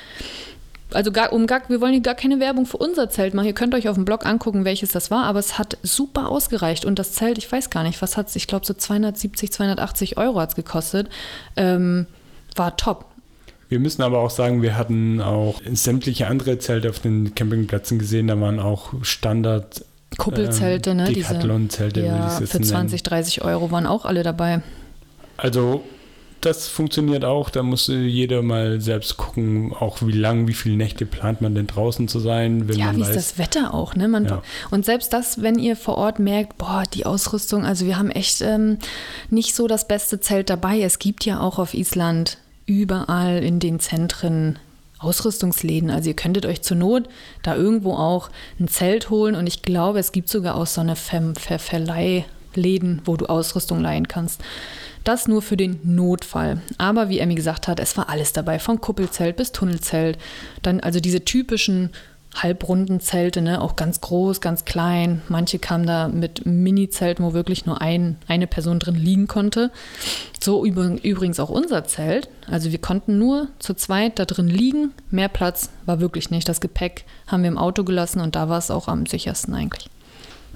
[0.91, 3.47] also gar, um gar, wir wollen hier gar keine Werbung für unser Zelt machen.
[3.47, 6.85] Ihr könnt euch auf dem Blog angucken, welches das war, aber es hat super ausgereicht.
[6.85, 10.17] Und das Zelt, ich weiß gar nicht, was hat es, ich glaube so 270, 280
[10.17, 11.09] Euro hat es gekostet.
[11.55, 12.05] Ähm,
[12.55, 13.05] war top.
[13.67, 18.27] Wir müssen aber auch sagen, wir hatten auch sämtliche andere Zelte auf den Campingplätzen gesehen.
[18.27, 19.83] Da waren auch Standard
[20.17, 21.11] Kuppelzelte, ähm, ne?
[21.11, 24.61] Decathlon-Zelte, ja, für 20, 30 Euro waren auch alle dabei.
[25.37, 25.83] Also
[26.41, 27.49] das funktioniert auch.
[27.49, 31.67] Da muss jeder mal selbst gucken, auch wie lang, wie viele Nächte plant man denn
[31.67, 32.67] draußen zu sein.
[32.73, 34.07] ja, wie weiß, ist das Wetter auch, ne?
[34.07, 34.41] Man, ja.
[34.71, 38.41] Und selbst das, wenn ihr vor Ort merkt, boah, die Ausrüstung, also wir haben echt
[38.41, 38.77] ähm,
[39.29, 40.81] nicht so das beste Zelt dabei.
[40.81, 44.59] Es gibt ja auch auf Island überall in den Zentren
[44.99, 45.89] Ausrüstungsläden.
[45.89, 47.07] Also ihr könntet euch zur Not
[47.43, 50.95] da irgendwo auch ein Zelt holen und ich glaube, es gibt sogar auch so eine
[50.95, 54.41] Ver Ver Verleihläden, wo du Ausrüstung leihen kannst.
[55.05, 56.61] Das nur für den Notfall.
[56.79, 60.17] Aber wie Emmy gesagt hat, es war alles dabei, von Kuppelzelt bis Tunnelzelt.
[60.63, 61.91] Dann also diese typischen
[62.33, 63.61] halbrunden Zelte, ne?
[63.61, 65.21] auch ganz groß, ganz klein.
[65.29, 69.71] Manche kamen da mit Mini-Zelten, wo wirklich nur ein, eine Person drin liegen konnte.
[70.41, 72.27] So übrigens auch unser Zelt.
[72.49, 74.91] Also wir konnten nur zu zweit da drin liegen.
[75.11, 76.49] Mehr Platz war wirklich nicht.
[76.49, 79.87] Das Gepäck haben wir im Auto gelassen und da war es auch am sichersten eigentlich.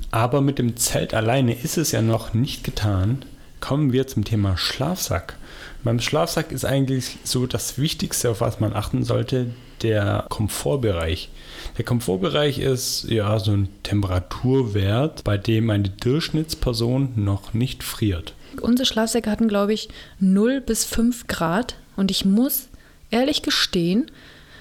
[0.10, 3.24] Aber mit dem Zelt alleine ist es ja noch nicht getan.
[3.60, 5.36] Kommen wir zum Thema Schlafsack.
[5.84, 9.48] Beim Schlafsack ist eigentlich so das Wichtigste, auf was man achten sollte,
[9.82, 11.30] der Komfortbereich.
[11.78, 18.34] Der Komfortbereich ist ja so ein Temperaturwert, bei dem eine Durchschnittsperson noch nicht friert.
[18.62, 22.68] Unsere Schlafsäcke hatten, glaube ich, 0 bis 5 Grad und ich muss
[23.12, 24.12] ehrlich gestehen,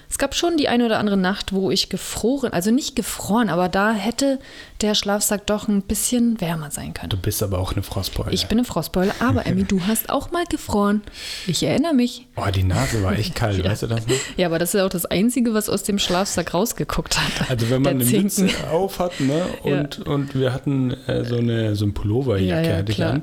[0.09, 3.69] es gab schon die eine oder andere Nacht, wo ich gefroren, also nicht gefroren, aber
[3.69, 4.39] da hätte
[4.81, 7.11] der Schlafsack doch ein bisschen wärmer sein können.
[7.11, 8.31] Du bist aber auch eine Frostbeule.
[8.31, 11.03] Ich bin eine Frostbeule, aber Emmy, du hast auch mal gefroren.
[11.45, 12.27] Ich erinnere mich.
[12.35, 13.69] Oh, die Nase war echt kalt, ja.
[13.69, 14.15] weißt du das noch?
[14.35, 17.49] Ja, aber das ist auch das Einzige, was aus dem Schlafsack rausgeguckt hat.
[17.49, 18.45] Also wenn man eine Zinken.
[18.45, 19.45] Mütze auf hat, ne?
[19.63, 20.11] Und, ja.
[20.11, 23.21] und wir hatten äh, so eine so ein Pulloverjacke ja, hatte ich an.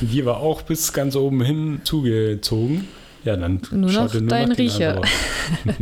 [0.00, 2.86] Die war auch bis ganz oben hin zugezogen.
[3.24, 5.02] Ja, dann nur noch nur dein Riecher.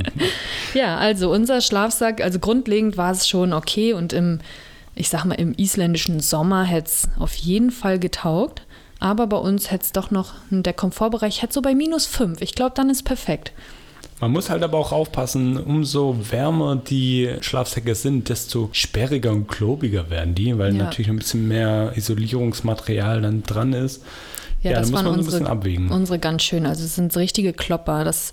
[0.75, 4.40] ja, also unser Schlafsack, also grundlegend war es schon okay und im,
[4.94, 8.62] ich sag mal, im isländischen Sommer hätte es auf jeden Fall getaugt.
[8.99, 12.40] Aber bei uns hätte es doch noch, der Komfortbereich hätte so bei minus 5.
[12.40, 13.53] Ich glaube, dann ist perfekt.
[14.20, 20.09] Man muss halt aber auch aufpassen, umso wärmer die Schlafsäcke sind, desto sperriger und klobiger
[20.09, 20.85] werden die, weil ja.
[20.85, 24.03] natürlich ein bisschen mehr Isolierungsmaterial dann dran ist.
[24.66, 25.44] Ja, ja das waren unsere,
[25.90, 26.66] unsere ganz schön.
[26.66, 28.05] Also es sind richtige Klopper.
[28.05, 28.33] Das,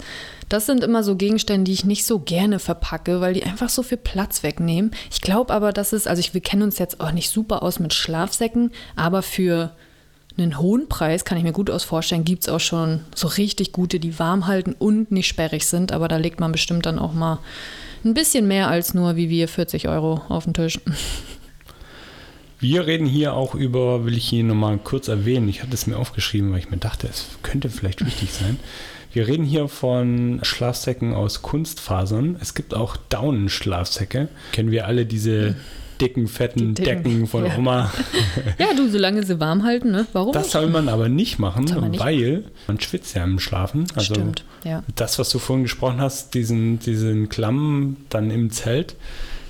[0.49, 3.83] das sind immer so Gegenstände, die ich nicht so gerne verpacke, weil die einfach so
[3.83, 4.91] viel Platz wegnehmen.
[5.11, 7.79] Ich glaube aber, dass es, also ich, wir kennen uns jetzt auch nicht super aus
[7.79, 9.71] mit Schlafsäcken, aber für
[10.35, 13.71] einen hohen Preis, kann ich mir gut aus vorstellen, gibt es auch schon so richtig
[13.71, 15.91] gute, die warm halten und nicht sperrig sind.
[15.91, 17.39] Aber da legt man bestimmt dann auch mal
[18.03, 20.79] ein bisschen mehr als nur wie wir 40 Euro auf den Tisch.
[22.63, 25.97] Wir reden hier auch über, will ich hier nochmal kurz erwähnen, ich hatte es mir
[25.97, 28.57] aufgeschrieben, weil ich mir dachte, es könnte vielleicht wichtig sein.
[29.11, 32.37] Wir reden hier von Schlafsäcken aus Kunstfasern.
[32.39, 34.29] Es gibt auch Daunenschlafsäcke.
[34.53, 35.57] Kennen wir alle diese
[35.99, 37.57] dicken, fetten die dicken, Decken von ja.
[37.57, 37.91] Oma.
[38.57, 40.07] Ja, du, solange sie warm halten, ne?
[40.13, 40.31] Warum?
[40.31, 41.99] Das soll man aber nicht machen, man nicht.
[41.99, 43.87] weil man schwitzt ja im Schlafen.
[43.93, 44.83] Also Stimmt, ja.
[44.95, 48.95] Das, was du vorhin gesprochen hast, diesen, diesen Klamm dann im Zelt,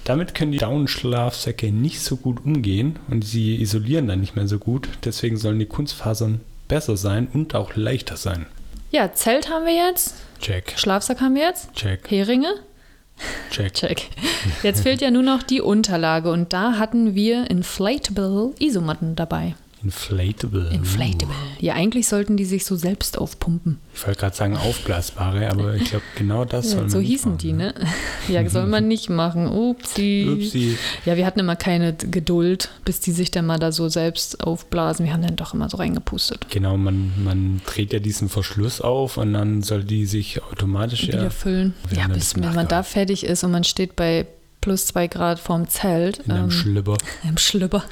[0.04, 4.60] damit können die Daunenschlafsäcke nicht so gut umgehen und sie isolieren dann nicht mehr so
[4.60, 4.89] gut.
[5.06, 8.46] Deswegen sollen die Kunstfasern besser sein und auch leichter sein.
[8.92, 10.16] Ja, Zelt haben wir jetzt.
[10.39, 10.74] Check.
[10.76, 11.74] Schlafsack haben wir jetzt.
[11.74, 12.10] Check.
[12.10, 12.54] Heringe.
[13.52, 13.74] Check.
[13.74, 14.10] Check.
[14.62, 19.56] Jetzt fehlt ja nur noch die Unterlage und da hatten wir Inflatable Isomatten dabei.
[19.84, 20.69] Inflatable.
[20.72, 21.36] Inflatable.
[21.60, 23.80] Ja, eigentlich sollten die sich so selbst aufpumpen.
[23.93, 27.38] Ich wollte gerade sagen aufblasbare, aber ich glaube, genau das soll man So hießen machen,
[27.39, 27.74] die, ne?
[28.30, 29.48] Ja, soll man nicht machen.
[29.48, 30.28] Upsi.
[30.32, 30.78] Upsi.
[31.06, 35.06] Ja, wir hatten immer keine Geduld, bis die sich dann mal da so selbst aufblasen.
[35.06, 36.48] Wir haben dann doch immer so reingepustet.
[36.50, 41.24] Genau, man, man dreht ja diesen Verschluss auf und dann soll die sich automatisch wieder
[41.24, 41.74] ja, füllen.
[41.91, 44.28] Ja, bis man da fertig ist und man steht bei
[44.63, 46.19] plus zwei Grad vorm Zelt.
[46.19, 46.95] In einem ähm, Schlüpper.
[47.28, 47.84] Im Schlüpper.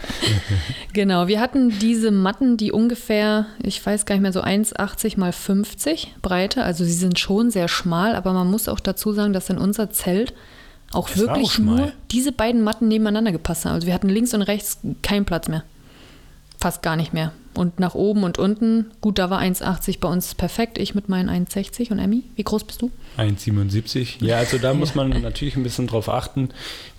[0.94, 5.34] genau, wir hatten diese Matten, die ungefähr, ich weiß gar nicht mehr, so 1,80 mal
[5.34, 6.64] 50 Breite.
[6.64, 9.90] Also sie sind schon sehr schmal, aber man muss auch dazu sagen, dass in unser
[9.92, 10.34] Zelt
[10.94, 13.74] auch das wirklich auch nur diese beiden Matten nebeneinander gepasst haben.
[13.74, 15.66] Also wir hatten links und rechts keinen Platz mehr.
[16.58, 17.34] Fast gar nicht mehr.
[17.54, 20.78] Und nach oben und unten, gut, da war 1,80 bei uns perfekt.
[20.78, 22.92] Ich mit meinen 1,60 und Emmy, wie groß bist du?
[23.18, 24.24] 1,77.
[24.24, 26.50] Ja, also da muss man natürlich ein bisschen drauf achten,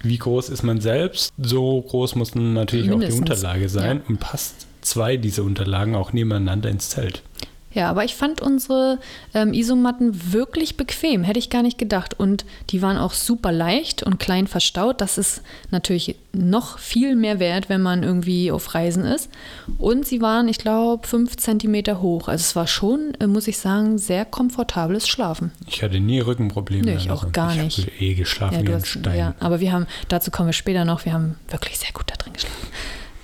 [0.02, 1.32] wie groß ist man selbst.
[1.38, 3.22] So groß muss natürlich Mindestens.
[3.22, 4.08] auch die Unterlage sein ja.
[4.08, 7.22] und passt zwei dieser Unterlagen auch nebeneinander ins Zelt.
[7.74, 8.98] Ja, aber ich fand unsere
[9.34, 12.18] ähm, Isomatten wirklich bequem, hätte ich gar nicht gedacht.
[12.18, 15.00] Und die waren auch super leicht und klein verstaut.
[15.00, 19.30] Das ist natürlich noch viel mehr wert, wenn man irgendwie auf Reisen ist.
[19.78, 22.28] Und sie waren, ich glaube, fünf Zentimeter hoch.
[22.28, 25.52] Also es war schon, äh, muss ich sagen, sehr komfortables Schlafen.
[25.66, 26.84] Ich hatte nie Rückenprobleme.
[26.84, 27.78] Nee, ich auch also gar ich nicht.
[27.78, 29.18] Ich habe eh geschlafen Ja, wie ein Stein.
[29.18, 32.16] ja, aber wir haben, dazu kommen wir später noch, wir haben wirklich sehr gut da
[32.16, 32.68] drin geschlafen.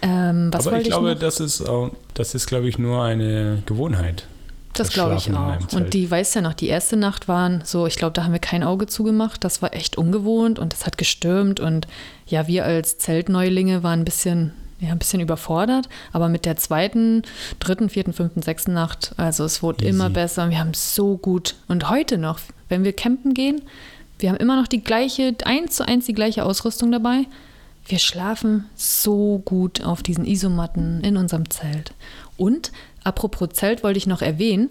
[0.01, 1.19] Ähm, aber ich glaube, noch?
[1.19, 4.27] das ist, auch, das ist, glaube ich, nur eine Gewohnheit.
[4.79, 5.57] Das glaube ich auch.
[5.73, 8.39] Und die weiß ja noch, die erste Nacht waren so, ich glaube, da haben wir
[8.39, 9.43] kein Auge zugemacht.
[9.45, 11.61] Das war echt ungewohnt und es hat gestürmt.
[11.61, 11.87] Und
[12.27, 15.89] ja, wir als Zeltneulinge waren ein bisschen, ja, ein bisschen überfordert.
[16.13, 17.23] Aber mit der zweiten,
[17.59, 19.95] dritten, vierten, fünften, sechsten Nacht, also es wurde Easy.
[19.95, 20.45] immer besser.
[20.45, 21.57] Und wir haben so gut.
[21.67, 22.39] Und heute noch,
[22.69, 23.63] wenn wir campen gehen,
[24.19, 27.27] wir haben immer noch die gleiche, eins zu eins die gleiche Ausrüstung dabei.
[27.87, 31.93] Wir schlafen so gut auf diesen Isomatten in unserem Zelt.
[32.37, 32.71] Und
[33.09, 34.71] apropos Zelt wollte ich noch erwähnen,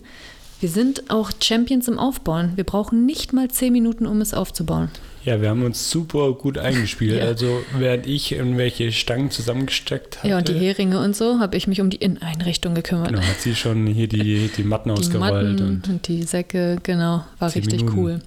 [0.60, 2.54] wir sind auch Champions im Aufbauen.
[2.56, 4.90] Wir brauchen nicht mal zehn Minuten, um es aufzubauen.
[5.24, 7.18] Ja, wir haben uns super gut eingespielt.
[7.20, 7.26] Ja.
[7.26, 11.68] Also, während ich irgendwelche Stangen zusammengesteckt hatte, Ja, und die Heringe und so habe ich
[11.68, 13.10] mich um die Inneneinrichtung gekümmert.
[13.10, 15.60] genau, hat sie schon hier die, die Matten die ausgerollt.
[15.60, 18.00] Matten Und und, die Säcke, genau, war richtig Minuten.
[18.00, 18.20] cool.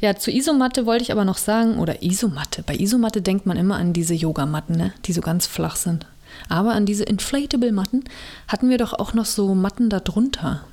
[0.00, 2.62] Ja, zu Isomatte wollte ich aber noch sagen, oder Isomatte.
[2.62, 4.92] Bei Isomatte denkt man immer an diese Yogamatten, ne?
[5.04, 6.06] die so ganz flach sind.
[6.48, 8.04] Aber an diese Inflatable-Matten
[8.48, 10.64] hatten wir doch auch noch so Matten da drunter.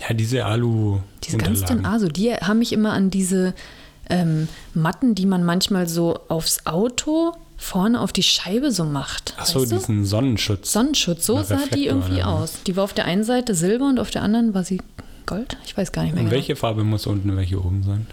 [0.00, 0.98] ja, diese Alu.
[1.24, 3.54] Diese ganz dünnen Aso, die haben mich immer an diese
[4.10, 9.34] ähm, Matten, die man manchmal so aufs Auto vorne auf die Scheibe so macht.
[9.38, 9.76] Achso, weißt du?
[9.76, 10.72] diesen Sonnenschutz.
[10.72, 12.28] Sonnenschutz, so sah die irgendwie oder?
[12.28, 12.58] aus.
[12.66, 14.80] Die war auf der einen Seite silber und auf der anderen war sie
[15.26, 15.56] Gold.
[15.64, 16.36] Ich weiß gar nicht mehr Und genau.
[16.36, 18.06] welche Farbe muss unten und welche oben sein?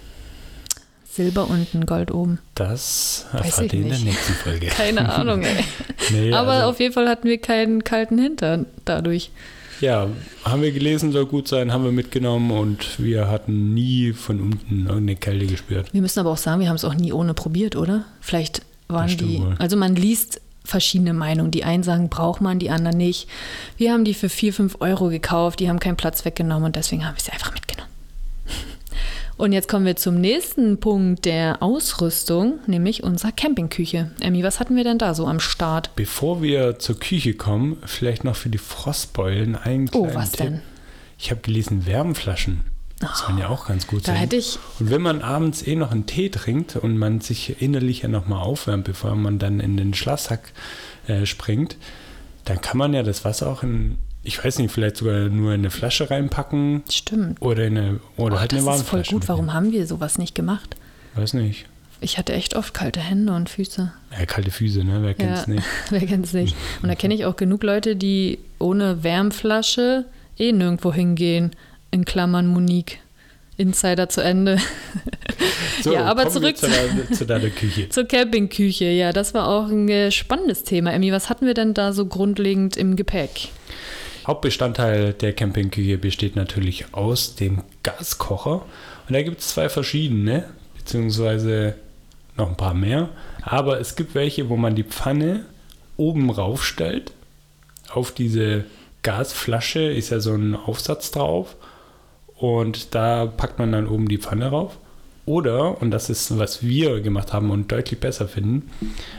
[1.12, 2.39] Silber unten, Gold oben.
[2.56, 4.67] Das erfahrt ihr in der nächsten Folge.
[4.78, 5.63] Keine Ahnung, ey.
[6.12, 9.30] Nee, Aber also, auf jeden Fall hatten wir keinen kalten Hintern dadurch.
[9.82, 10.08] Ja,
[10.43, 14.82] haben wir gelesen, soll gut sein, haben wir mitgenommen und wir hatten nie von unten
[14.88, 15.91] irgendeine Kälte gespürt.
[15.93, 18.06] Wir müssen aber auch sagen, wir haben es auch nie ohne probiert, oder?
[18.19, 19.39] Vielleicht waren die.
[19.39, 19.56] wohl.
[19.58, 21.52] Also man liest verschiedene Meinungen.
[21.52, 23.28] Die einen sagen, braucht man, die anderen nicht.
[23.78, 27.06] Wir haben die für 4, 5 Euro gekauft, die haben keinen Platz weggenommen und deswegen
[27.06, 27.90] haben wir sie einfach mitgenommen.
[29.41, 34.12] Und jetzt kommen wir zum nächsten Punkt der Ausrüstung, nämlich unserer Campingküche.
[34.19, 35.95] Emmy, was hatten wir denn da so am Start?
[35.95, 40.45] Bevor wir zur Küche kommen, vielleicht noch für die Frostbeulen einen Oh, was Tipp.
[40.45, 40.62] denn?
[41.17, 42.65] Ich habe gelesen, Wärmflaschen
[43.15, 44.17] sollen ja auch ganz gut Da sein.
[44.17, 48.04] hätte ich, Und wenn man abends eh noch einen Tee trinkt und man sich innerlich
[48.04, 50.54] ja nochmal aufwärmt, bevor man dann in den Schlafsack
[51.08, 51.77] äh, springt,
[52.45, 55.62] dann kann man ja das Wasser auch in, ich weiß nicht, vielleicht sogar nur in
[55.62, 57.41] eine Flasche reinpacken stimmt.
[57.41, 59.27] oder in eine, oder Oh, halt das eine ist voll gut.
[59.27, 60.75] Warum haben wir sowas nicht gemacht?
[61.15, 61.65] Weiß nicht.
[62.03, 63.91] Ich hatte echt oft kalte Hände und Füße.
[64.17, 64.99] Ja, kalte Füße, ne?
[65.03, 65.65] Wer kennt's Ja, nicht?
[65.91, 66.55] Wer kennt's nicht?
[66.81, 70.05] Und da kenne ich auch genug Leute, die ohne Wärmflasche
[70.38, 71.51] eh nirgendwo hingehen.
[71.91, 72.99] In Klammern Monique.
[73.57, 74.57] Insider zu Ende.
[75.86, 77.89] Ja, aber zurück zu, deiner, zu deiner Küche.
[77.89, 78.86] Zur Campingküche.
[78.86, 80.93] Ja, das war auch ein äh, spannendes Thema.
[80.93, 83.49] Emmy, was hatten wir denn da so grundlegend im Gepäck?
[84.32, 88.62] Hauptbestandteil der Campingküche besteht natürlich aus dem Gaskocher.
[89.08, 90.46] Und da gibt es zwei verschiedene,
[90.78, 91.76] beziehungsweise
[92.38, 93.10] noch ein paar mehr.
[93.41, 95.46] Aber es gibt welche, wo man die Pfanne
[95.98, 97.12] oben raufstellt.
[97.89, 98.63] Auf diese
[99.04, 101.58] Gasflasche ist ja so ein Aufsatz drauf.
[102.38, 104.78] Und da packt man dann oben die Pfanne rauf.
[105.26, 108.72] Oder, und das ist, was wir gemacht haben und deutlich besser finden,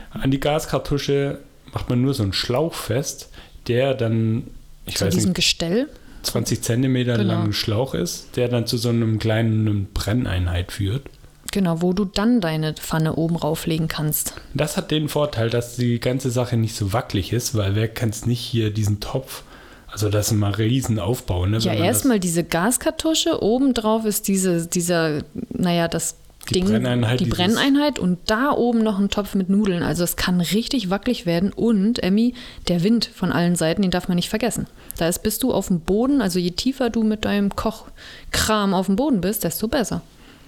[0.09, 1.37] an die Gaskartusche
[1.71, 3.29] macht man nur so einen Schlauch fest,
[3.67, 4.47] der dann,
[4.85, 5.87] ich Zu weiß diesem nicht, Gestell?
[6.23, 7.33] 20 Zentimeter Genau.
[7.33, 11.03] langen Schlauch ist, der dann zu so einem kleinen Brenneinheit führt.
[11.51, 14.33] Genau, wo du dann deine Pfanne oben rauflegen kannst.
[14.53, 18.09] Das hat den Vorteil, dass die ganze Sache nicht so wackelig ist, weil wer kann
[18.09, 19.43] es nicht hier diesen Topf,
[19.87, 21.45] also das ist mal riesen Aufbau.
[21.45, 26.15] Ne, Ja, erstmal diese Gaskartusche, obendrauf ist diese, dieser, naja, das
[26.49, 29.81] Die Ding, Brenneinheit, die Brenneinheit und da oben noch ein Topf mit Nudeln.
[29.81, 32.33] Also es kann richtig wackelig werden und, Emmy,
[32.67, 34.67] der Wind von allen Seiten, den darf man nicht vergessen.
[34.97, 38.87] Da ist, bist du auf dem Boden, also je tiefer du mit deinem Kochkram auf
[38.87, 40.01] dem Boden bist, desto besser.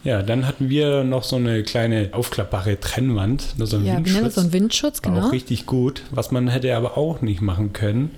[0.04, 4.22] ja, dann hatten wir noch so eine kleine aufklappbare Trennwand, so ein Ja, Windschutz.
[4.22, 5.28] das so ein Windschutz, War genau.
[5.28, 6.04] auch richtig gut.
[6.12, 8.12] Was man hätte aber auch nicht machen können,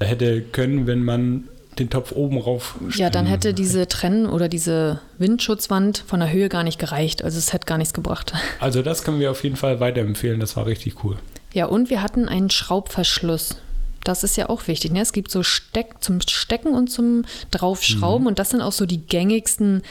[0.00, 5.00] hätte können, wenn man den Topf oben rauf Ja, dann hätte diese Trenn- oder diese
[5.18, 7.22] Windschutzwand von der Höhe gar nicht gereicht.
[7.22, 8.32] Also es hätte gar nichts gebracht.
[8.58, 10.40] Also das können wir auf jeden Fall weiterempfehlen.
[10.40, 11.16] Das war richtig cool.
[11.52, 13.56] Ja, und wir hatten einen Schraubverschluss.
[14.02, 14.92] Das ist ja auch wichtig.
[14.92, 15.00] Ne?
[15.00, 18.22] Es gibt so Steck zum Stecken und zum Draufschrauben.
[18.22, 18.28] Mhm.
[18.28, 19.82] Und das sind auch so die gängigsten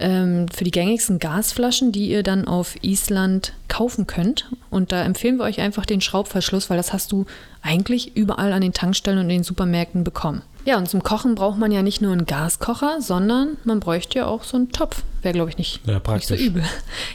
[0.00, 4.50] ähm, für die gängigsten Gasflaschen, die ihr dann auf Island kaufen könnt.
[4.70, 7.26] Und da empfehlen wir euch einfach den Schraubverschluss, weil das hast du
[7.62, 10.42] eigentlich überall an den Tankstellen und in den Supermärkten bekommen.
[10.66, 14.26] Ja, und zum Kochen braucht man ja nicht nur einen Gaskocher, sondern man bräuchte ja
[14.26, 15.02] auch so einen Topf.
[15.22, 16.62] Wäre, glaube ich, nicht, Ja, nicht so übel.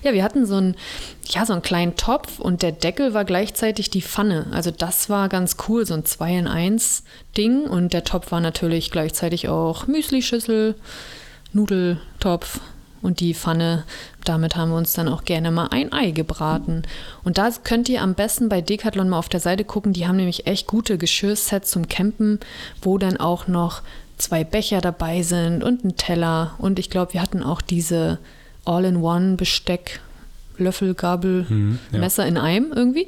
[0.04, 0.76] Ja, wir hatten so einen,
[1.28, 4.48] ja, so einen kleinen Topf und der Deckel war gleichzeitig die Pfanne.
[4.52, 7.04] Also das war ganz cool, so ein 2 in 1
[7.38, 7.66] Ding.
[7.66, 10.76] Und der Topf war natürlich gleichzeitig auch Müslischüssel,
[11.54, 12.60] Nudeltopf
[13.06, 13.84] und die Pfanne.
[14.24, 16.84] Damit haben wir uns dann auch gerne mal ein Ei gebraten.
[17.24, 19.94] Und da könnt ihr am besten bei Decathlon mal auf der Seite gucken.
[19.94, 22.40] Die haben nämlich echt gute Geschirrsets zum Campen,
[22.82, 23.82] wo dann auch noch
[24.18, 26.56] zwei Becher dabei sind und ein Teller.
[26.58, 28.18] Und ich glaube, wir hatten auch diese
[28.66, 30.00] All-in-One-Besteck,
[30.58, 32.00] Löffel, Gabel, Mhm, ja.
[32.00, 33.08] Messer in einem irgendwie.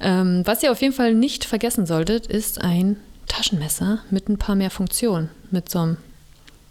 [0.00, 4.54] Ähm, was ihr auf jeden Fall nicht vergessen solltet, ist ein Taschenmesser mit ein paar
[4.54, 5.28] mehr Funktionen.
[5.50, 5.96] Mit so einem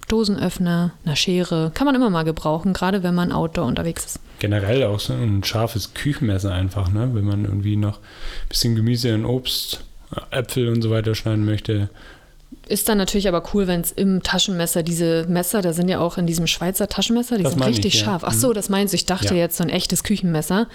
[0.07, 1.71] Dosenöffner, einer Schere.
[1.73, 4.19] Kann man immer mal gebrauchen, gerade wenn man outdoor unterwegs ist.
[4.39, 7.09] Generell auch so ein scharfes Küchenmesser einfach, ne?
[7.13, 9.83] wenn man irgendwie noch ein bisschen Gemüse und Obst,
[10.31, 11.89] äh, Äpfel und so weiter schneiden möchte.
[12.67, 16.17] Ist dann natürlich aber cool, wenn es im Taschenmesser, diese Messer, da sind ja auch
[16.17, 18.05] in diesem Schweizer Taschenmesser, die Das sind meine ich, richtig ja.
[18.05, 18.23] scharf.
[18.25, 19.41] Ach so, das meinst du, ich dachte Ja.
[19.41, 20.67] jetzt so ein echtes Küchenmesser.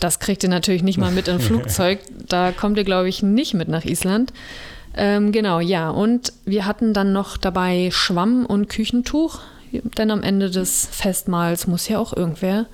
[0.00, 2.00] Das kriegt ihr natürlich nicht mal mit im Flugzeug.
[2.28, 4.32] Da kommt ihr, glaube ich, nicht mit nach Island.
[4.96, 5.90] Ähm, genau, ja.
[5.90, 9.40] Und wir hatten dann noch dabei Schwamm und Küchentuch,
[9.98, 12.66] denn am Ende des Festmahls muss ja auch irgendwer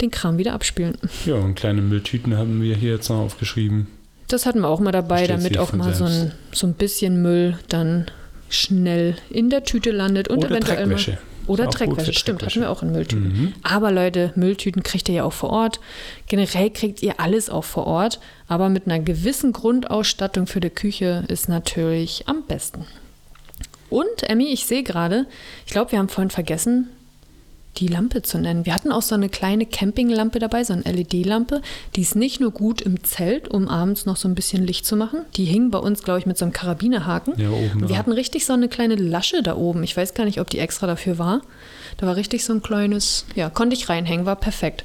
[0.00, 0.96] den Kram wieder abspülen.
[1.26, 3.88] Ja, und kleine Mülltüten haben wir hier jetzt noch aufgeschrieben.
[4.28, 7.58] Das hatten wir auch mal dabei, damit auch mal so ein, so ein bisschen Müll
[7.68, 8.06] dann
[8.50, 11.18] schnell in der Tüte landet und Oder eventuell mal Dreckwäsche.
[11.48, 13.28] Oder Dreckwäsche, stimmt, hatten wir auch in Mülltüten.
[13.28, 13.52] Mhm.
[13.62, 15.80] Aber Leute, Mülltüten kriegt ihr ja auch vor Ort.
[16.26, 21.24] Generell kriegt ihr alles auch vor Ort, aber mit einer gewissen Grundausstattung für die Küche
[21.28, 22.84] ist natürlich am besten.
[23.90, 25.26] Und Emmy, ich sehe gerade,
[25.66, 26.88] ich glaube, wir haben vorhin vergessen,
[27.76, 28.66] die Lampe zu nennen.
[28.66, 31.62] Wir hatten auch so eine kleine Campinglampe dabei, so eine LED-Lampe.
[31.94, 34.96] Die ist nicht nur gut im Zelt, um abends noch so ein bisschen Licht zu
[34.96, 35.20] machen.
[35.36, 37.34] Die hing bei uns, glaube ich, mit so einem Karabinerhaken.
[37.38, 37.98] Ja, oben Und wir dran.
[37.98, 39.84] hatten richtig so eine kleine Lasche da oben.
[39.84, 41.42] Ich weiß gar nicht, ob die extra dafür war.
[41.98, 44.84] Da war richtig so ein kleines, ja, konnte ich reinhängen, war perfekt.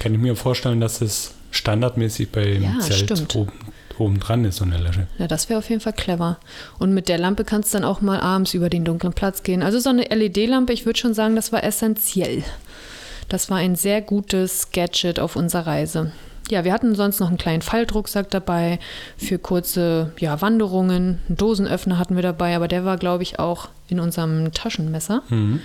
[0.00, 3.36] Kann ich mir vorstellen, dass das standardmäßig beim Ja, Zelt stimmt.
[3.36, 3.52] oben,
[4.00, 5.06] oben dran ist, so eine Lasche.
[5.18, 6.38] Ja, das wäre auf jeden Fall clever.
[6.78, 9.62] Und mit der Lampe kannst du dann auch mal abends über den dunklen Platz gehen.
[9.62, 12.44] Also so eine LED-Lampe, ich würde schon sagen, das war essentiell.
[13.28, 16.12] Das war ein sehr gutes Gadget auf unserer Reise.
[16.50, 18.78] Ja, wir hatten sonst noch einen kleinen Faltrucksack dabei
[19.16, 21.20] für kurze ja, Wanderungen.
[21.28, 25.22] Einen Dosenöffner hatten wir dabei, aber der war, glaube ich, auch in unserem Taschenmesser.
[25.28, 25.60] Mhm.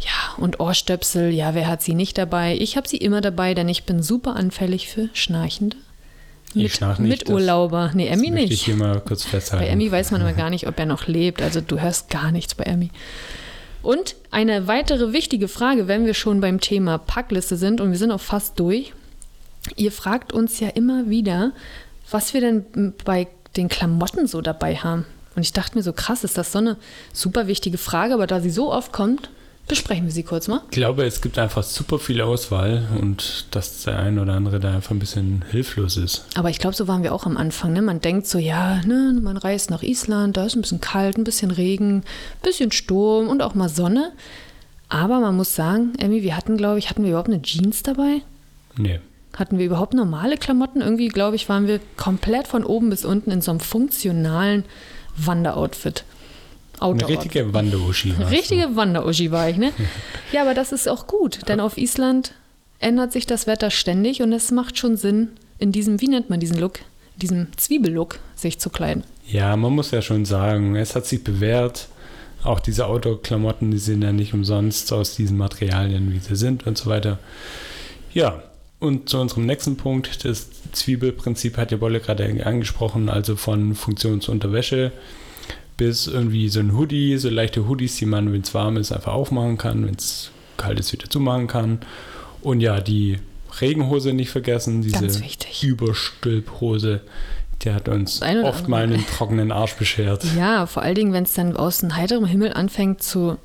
[0.00, 2.56] Ja, und Ohrstöpsel, ja, wer hat sie nicht dabei?
[2.60, 5.76] Ich habe sie immer dabei, denn ich bin super anfällig für Schnarchende.
[6.58, 7.90] Mit, Miturlauber.
[7.94, 8.52] Nee, Emmy nicht.
[8.52, 9.64] ich hier mal kurz festhalten.
[9.64, 11.42] Bei Emmy weiß man immer gar nicht, ob er noch lebt.
[11.42, 12.90] Also du hörst gar nichts bei Emmy.
[13.82, 18.10] Und eine weitere wichtige Frage, wenn wir schon beim Thema Packliste sind und wir sind
[18.10, 18.92] auch fast durch.
[19.76, 21.52] Ihr fragt uns ja immer wieder,
[22.10, 25.06] was wir denn bei den Klamotten so dabei haben.
[25.36, 26.76] Und ich dachte mir so, krass, ist das so eine
[27.12, 29.30] super wichtige Frage, aber da sie so oft kommt,
[29.68, 30.62] besprechen wir sie kurz mal.
[30.70, 34.74] Ich glaube, es gibt einfach super viel Auswahl und dass der ein oder andere da
[34.74, 36.24] einfach ein bisschen hilflos ist.
[36.34, 37.72] Aber ich glaube, so waren wir auch am Anfang.
[37.72, 37.82] Ne?
[37.82, 41.24] Man denkt so, ja, ne, man reist nach Island, da ist ein bisschen kalt, ein
[41.24, 42.04] bisschen Regen, ein
[42.42, 44.12] bisschen Sturm und auch mal Sonne.
[44.88, 48.22] Aber man muss sagen, Emmy, wir hatten, glaube ich, hatten wir überhaupt eine Jeans dabei?
[48.76, 49.00] Nee.
[49.36, 50.80] Hatten wir überhaupt normale Klamotten?
[50.80, 54.64] Irgendwie, glaube ich, waren wir komplett von oben bis unten in so einem funktionalen
[55.16, 56.04] Wanderoutfit.
[56.80, 57.24] Eine Outdoor-Outfit.
[57.24, 58.14] richtige Wanderuschi.
[58.30, 59.72] Richtige Wanderuschi war ich, ne?
[60.32, 62.34] Ja, aber das ist auch gut, denn auf Island
[62.80, 66.38] ändert sich das Wetter ständig und es macht schon Sinn, in diesem, wie nennt man
[66.38, 66.80] diesen Look,
[67.16, 69.04] diesem Zwiebellook sich zu kleiden.
[69.26, 71.88] Ja, man muss ja schon sagen, es hat sich bewährt.
[72.44, 76.78] Auch diese Outdoor-Klamotten, die sind ja nicht umsonst aus diesen Materialien, wie sie sind und
[76.78, 77.18] so weiter.
[78.14, 78.42] Ja,
[78.78, 84.92] und zu unserem nächsten Punkt, das Zwiebelprinzip hat ja Bolle gerade angesprochen, also von Funktionsunterwäsche
[85.78, 89.14] bis irgendwie so ein Hoodie, so leichte Hoodies, die man, wenn es warm ist, einfach
[89.14, 91.78] aufmachen kann, wenn es kalt ist, wieder zumachen kann.
[92.42, 93.18] Und ja, die
[93.60, 95.06] Regenhose nicht vergessen, diese.
[95.62, 97.00] Überstülphose,
[97.62, 100.24] die hat uns oft mal einen trockenen Arsch beschert.
[100.36, 103.38] Ja, vor allen Dingen, wenn es dann aus dem heiterem Himmel anfängt zu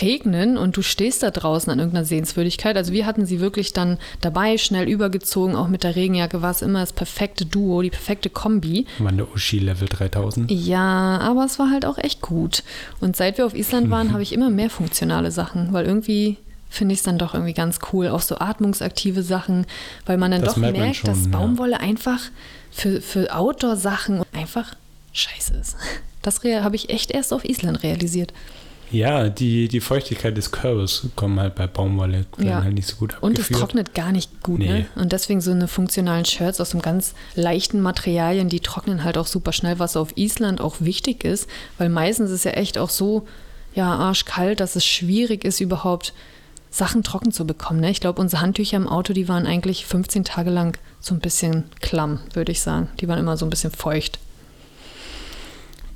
[0.00, 2.76] regnen und du stehst da draußen an irgendeiner Sehenswürdigkeit.
[2.76, 5.56] Also wir hatten sie wirklich dann dabei, schnell übergezogen.
[5.56, 8.86] Auch mit der Regenjacke war es immer das perfekte Duo, die perfekte Kombi.
[8.98, 10.50] Wanderuschi Level 3000.
[10.50, 12.62] Ja, aber es war halt auch echt gut.
[13.00, 16.38] Und seit wir auf Island waren, habe ich immer mehr funktionale Sachen, weil irgendwie
[16.70, 18.08] finde ich es dann doch irgendwie ganz cool.
[18.08, 19.66] Auch so atmungsaktive Sachen,
[20.06, 21.30] weil man dann Das doch merkt merkt, schon, dass ja.
[21.30, 22.20] Baumwolle einfach
[22.70, 24.74] für, für Outdoor-Sachen einfach
[25.12, 25.76] scheiße ist.
[26.22, 28.32] Das habe ich echt erst auf Island realisiert.
[28.92, 32.62] Ja, die, die Feuchtigkeit des Körpers kommt halt bei Baumwolle Ja.
[32.62, 33.60] halt nicht so gut Und es abgeführt.
[33.60, 34.68] trocknet gar nicht gut, Nee.
[34.68, 34.86] ne?
[34.96, 39.26] Und deswegen so eine funktionalen Shirts aus so ganz leichten Materialien, die trocknen halt auch
[39.26, 43.26] super schnell, was auf Island auch wichtig ist, weil meistens ist ja echt auch so,
[43.74, 46.12] ja, arschkalt, dass es schwierig ist, überhaupt
[46.70, 47.80] Sachen trocken zu bekommen.
[47.80, 47.90] Ne?
[47.90, 51.64] Ich glaube, unsere Handtücher im Auto, die waren eigentlich 15 Tage lang so ein bisschen
[51.80, 52.88] klamm, würde ich sagen.
[53.00, 54.18] Die waren immer so ein bisschen feucht.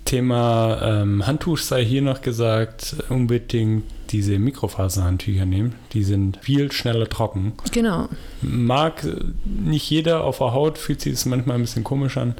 [0.06, 5.74] Thema ähm, Handtuch sei hier noch gesagt, unbedingt diese Mikrofaserhandtücher nehmen.
[5.92, 7.52] Die sind viel schneller trocken.
[7.72, 8.08] Genau.
[8.40, 9.06] Mag
[9.44, 12.34] nicht jeder auf der Haut, fühlt sich das manchmal ein bisschen komisch an,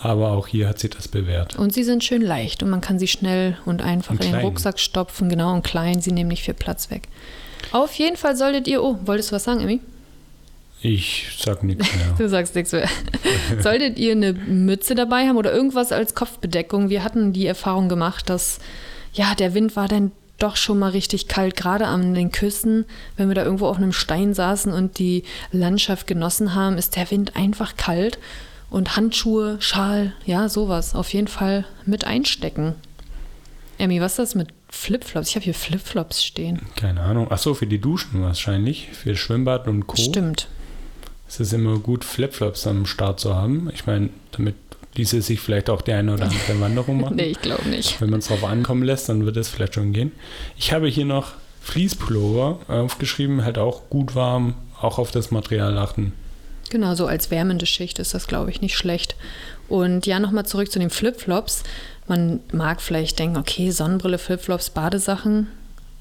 [0.00, 1.56] aber auch hier hat sich das bewährt.
[1.56, 4.32] Und sie sind schön leicht und man kann sie schnell und einfach Und in den
[4.32, 4.44] klein.
[4.44, 6.00] Rucksack stopfen, genau, und klein.
[6.00, 7.08] Sie nehmen nicht viel Platz weg.
[7.70, 9.80] Auf jeden Fall solltet ihr, oh, wolltest du was sagen, Emmy?
[10.82, 12.06] Ich sag nichts mehr.
[12.18, 12.88] Du sagst nichts mehr.
[13.60, 16.90] Solltet ihr eine Mütze dabei haben oder irgendwas als Kopfbedeckung?
[16.90, 18.58] Wir hatten die Erfahrung gemacht, dass
[19.14, 22.84] ja, der Wind war dann doch schon mal richtig kalt, gerade an den Küsten,
[23.16, 25.22] wenn wir da irgendwo auf einem Stein saßen und die
[25.52, 28.18] Landschaft genossen haben, ist der Wind einfach kalt
[28.68, 32.74] und Handschuhe, Schal, ja, sowas auf jeden Fall mit einstecken.
[33.78, 35.28] Emmy, was ist das mit Flipflops?
[35.28, 36.62] Ich habe hier Flipflops stehen.
[36.76, 37.28] Keine Ahnung.
[37.30, 39.96] Ach so, für die Duschen wahrscheinlich, für Schwimmbad und Co.
[39.96, 40.48] Stimmt.
[41.32, 43.70] Es ist immer gut, Flipflops am Start zu haben.
[43.72, 44.54] Ich meine, damit
[44.96, 47.16] ließe sich vielleicht auch die eine oder andere Wanderung machen.
[47.16, 47.98] Nee, ich glaube nicht.
[48.02, 50.12] Wenn man es drauf ankommen lässt, dann wird es vielleicht schon gehen.
[50.58, 56.12] Ich habe hier noch Fließpullover aufgeschrieben, halt auch gut warm, auch auf das Material achten.
[56.68, 59.16] Genau, so als wärmende Schicht ist das, glaube ich, nicht schlecht.
[59.70, 61.62] Und ja, nochmal zurück zu den Flipflops.
[62.08, 65.46] Man mag vielleicht denken, okay, Sonnenbrille, Flipflops, Badesachen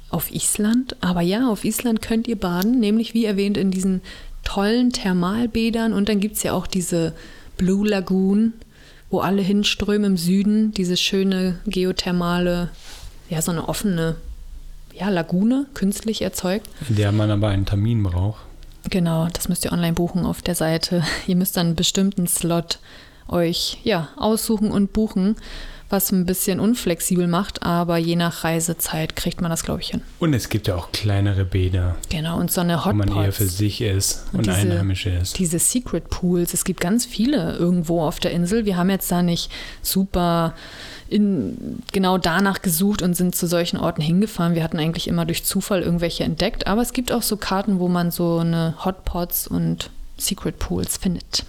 [0.09, 0.97] auf Island.
[0.99, 4.01] Aber ja, auf Island könnt ihr baden, nämlich wie erwähnt in diesen
[4.43, 5.93] tollen Thermalbädern.
[5.93, 7.13] Und dann gibt es ja auch diese
[7.57, 8.53] Blue Lagoon,
[9.09, 10.71] wo alle hinströmen im Süden.
[10.73, 12.69] Diese schöne geothermale,
[13.29, 14.15] ja, so eine offene
[14.93, 16.67] ja, Lagune, künstlich erzeugt.
[16.89, 18.41] in der man aber einen Termin braucht.
[18.89, 21.03] Genau, das müsst ihr online buchen auf der Seite.
[21.27, 22.79] Ihr müsst dann einen bestimmten Slot
[23.27, 25.35] euch ja, aussuchen und buchen,
[25.91, 30.01] was ein bisschen unflexibel macht, aber je nach Reisezeit kriegt man das, glaube ich, hin.
[30.19, 33.43] Und es gibt ja auch kleinere Bäder, Genau, und so eine wo man eher für
[33.43, 35.37] Hotpots, sich ist und, Und diese- Einheimische ist.
[35.39, 38.65] diese Secret Pools, es gibt ganz viele irgendwo auf der Insel.
[38.65, 40.53] Wir haben jetzt da nicht super
[41.09, 44.55] in, genau danach gesucht und sind zu solchen Orten hingefahren.
[44.55, 47.87] Wir hatten eigentlich immer durch Zufall irgendwelche entdeckt, aber es gibt auch so Karten, wo
[47.89, 51.43] man so eine Hotpots und Secret Pools findet.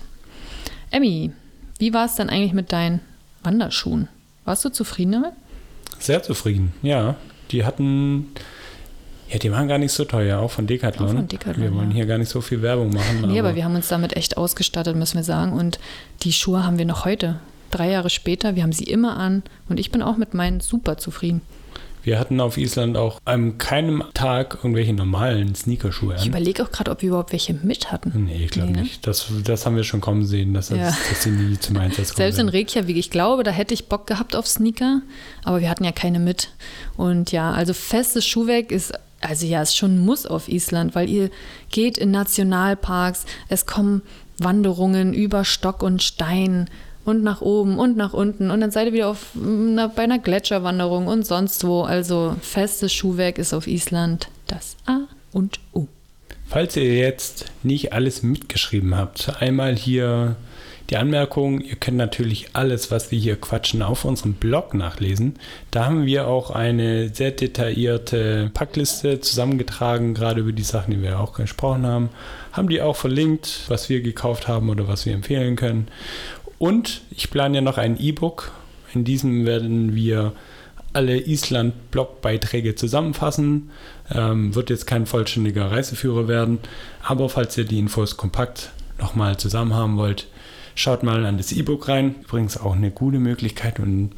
[0.91, 1.31] Emmy,
[1.79, 3.01] wie war es dann eigentlich mit deinen
[3.43, 4.09] Wanderschuhen?
[4.45, 5.33] Warst du zufrieden damit?
[5.99, 7.17] Sehr zufrieden, ja.
[7.51, 8.31] Die hatten,
[9.29, 11.09] ja, die waren gar nicht so teuer, auch von Decathlon.
[11.09, 11.97] Auch von Decathlon, Wir wollen ja.
[11.97, 13.23] hier gar nicht so viel Werbung machen.
[13.27, 15.53] Nee, aber wir haben uns damit echt ausgestattet, müssen wir sagen.
[15.53, 15.79] Und
[16.23, 17.39] die Schuhe haben wir noch heute.
[17.71, 20.99] Drei Jahre später, wir haben sie immer an und ich bin auch mit meinen super
[20.99, 21.41] zufrieden.
[22.03, 26.29] Wir hatten auf Island auch an keinem Tag irgendwelche normalen Sneakerschuhe Ich an.
[26.29, 28.25] überlege auch gerade, ob wir überhaupt welche mit hatten.
[28.27, 28.83] Nee, ich glaube Nee, ne?
[28.83, 29.07] nicht.
[29.07, 30.97] Das, das haben wir schon kommen sehen, dass, das, Ja.
[31.09, 32.17] dass sie nie zum Einsatz kommen.
[32.17, 32.49] Selbst in.
[32.49, 35.01] Reykjavik, ich glaube, da hätte ich Bock gehabt auf Sneaker,
[35.45, 36.51] aber wir hatten ja keine mit.
[36.97, 41.09] Und ja, also festes Schuhwerk ist, also ja, ist schon ein Muss auf Island, weil
[41.09, 41.31] ihr
[41.71, 44.03] geht in Nationalparks, es kommen
[44.39, 46.69] Wanderungen über Stock und Stein
[47.05, 50.19] und nach oben und nach unten und dann seid ihr wieder auf, na, bei einer
[50.19, 51.83] Gletscherwanderung und sonst wo.
[51.83, 55.01] Also festes Schuhwerk ist auf Island das A
[55.33, 55.87] und O.
[56.47, 60.37] Falls ihr jetzt nicht alles mitgeschrieben habt, einmal hier
[60.91, 65.37] die Anmerkung, ihr könnt natürlich alles, was wir hier quatschen, auf unserem Blog nachlesen.
[65.71, 71.19] Da haben wir auch eine sehr detaillierte Packliste zusammengetragen, gerade über die Sachen, die wir
[71.19, 72.11] auch gesprochen haben.
[72.53, 75.89] Haben die auch verlinkt, was wir gekauft haben oder was wir empfehlen können.
[76.63, 78.53] Und ich plane ja noch ein E-Book.
[78.95, 80.33] In diesem werden wir
[80.93, 83.73] alle Island-Blogbeiträge zusammenfassen.
[84.13, 86.61] Ähm, wird jetzt kein vollständiger Reiseführer werden,
[87.03, 90.29] aber falls ihr die Infos kompakt nochmal zusammen haben wollt,
[90.77, 92.15] schaut mal an das E-Book rein.
[92.23, 94.11] Übrigens auch eine gute Möglichkeit, um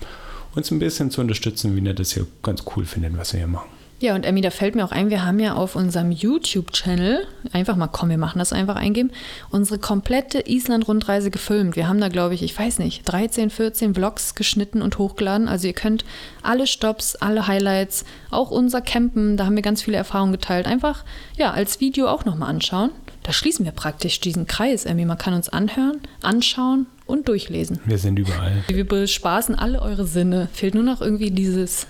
[0.54, 3.46] uns ein bisschen zu unterstützen, wie ihr das hier ganz cool findet, was wir hier
[3.46, 3.73] machen.
[4.04, 7.74] Ja, und Emmy, da fällt mir auch ein, wir haben ja auf unserem YouTube-Channel, einfach
[7.74, 9.10] mal komm, wir machen das einfach eingeben,
[9.48, 11.74] unsere komplette Island-Rundreise gefilmt.
[11.74, 15.48] Wir haben da, glaube ich, ich weiß nicht, 13, 14 Vlogs geschnitten und hochgeladen.
[15.48, 16.04] Also ihr könnt
[16.42, 21.02] alle Stops, alle Highlights, auch unser Campen, da haben wir ganz viele Erfahrungen geteilt, einfach
[21.38, 22.90] ja als Video auch nochmal anschauen.
[23.22, 25.06] Da schließen wir praktisch diesen Kreis, Emmy.
[25.06, 27.80] Man kann uns anhören, anschauen und durchlesen.
[27.86, 28.64] Wir sind überall.
[28.68, 30.48] Wir bespaßen alle eure Sinne.
[30.52, 31.86] Fehlt nur noch irgendwie dieses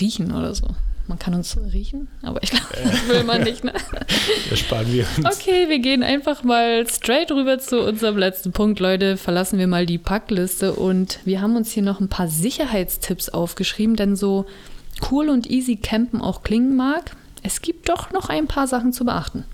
[0.00, 0.66] Riechen oder so.
[1.08, 3.64] Man kann uns riechen, aber ich glaube, das will man nicht.
[3.64, 3.72] Ne?
[4.50, 5.26] Das sparen wir uns.
[5.26, 9.16] Okay, wir gehen einfach mal straight rüber zu unserem letzten Punkt, Leute.
[9.16, 13.96] Verlassen wir mal die Packliste und wir haben uns hier noch ein paar Sicherheitstipps aufgeschrieben,
[13.96, 14.46] denn so
[15.10, 19.04] cool und easy Campen auch klingen mag, es gibt doch noch ein paar Sachen zu
[19.04, 19.44] beachten.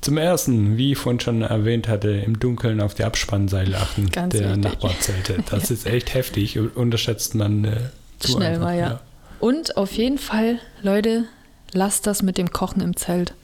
[0.00, 4.32] Zum ersten, wie ich vorhin schon erwähnt hatte, im Dunkeln auf die Abspannseile achten Ganz
[4.32, 4.64] der wichtig.
[4.64, 5.44] Nachbarzelte.
[5.50, 6.58] Das ist echt heftig.
[6.58, 7.76] Unterschätzt man äh,
[8.20, 9.00] zu Schnell einfach, mal, ja.
[9.40, 11.24] Und auf jeden Fall, Leute,
[11.72, 13.34] lasst das mit dem Kochen im Zelt.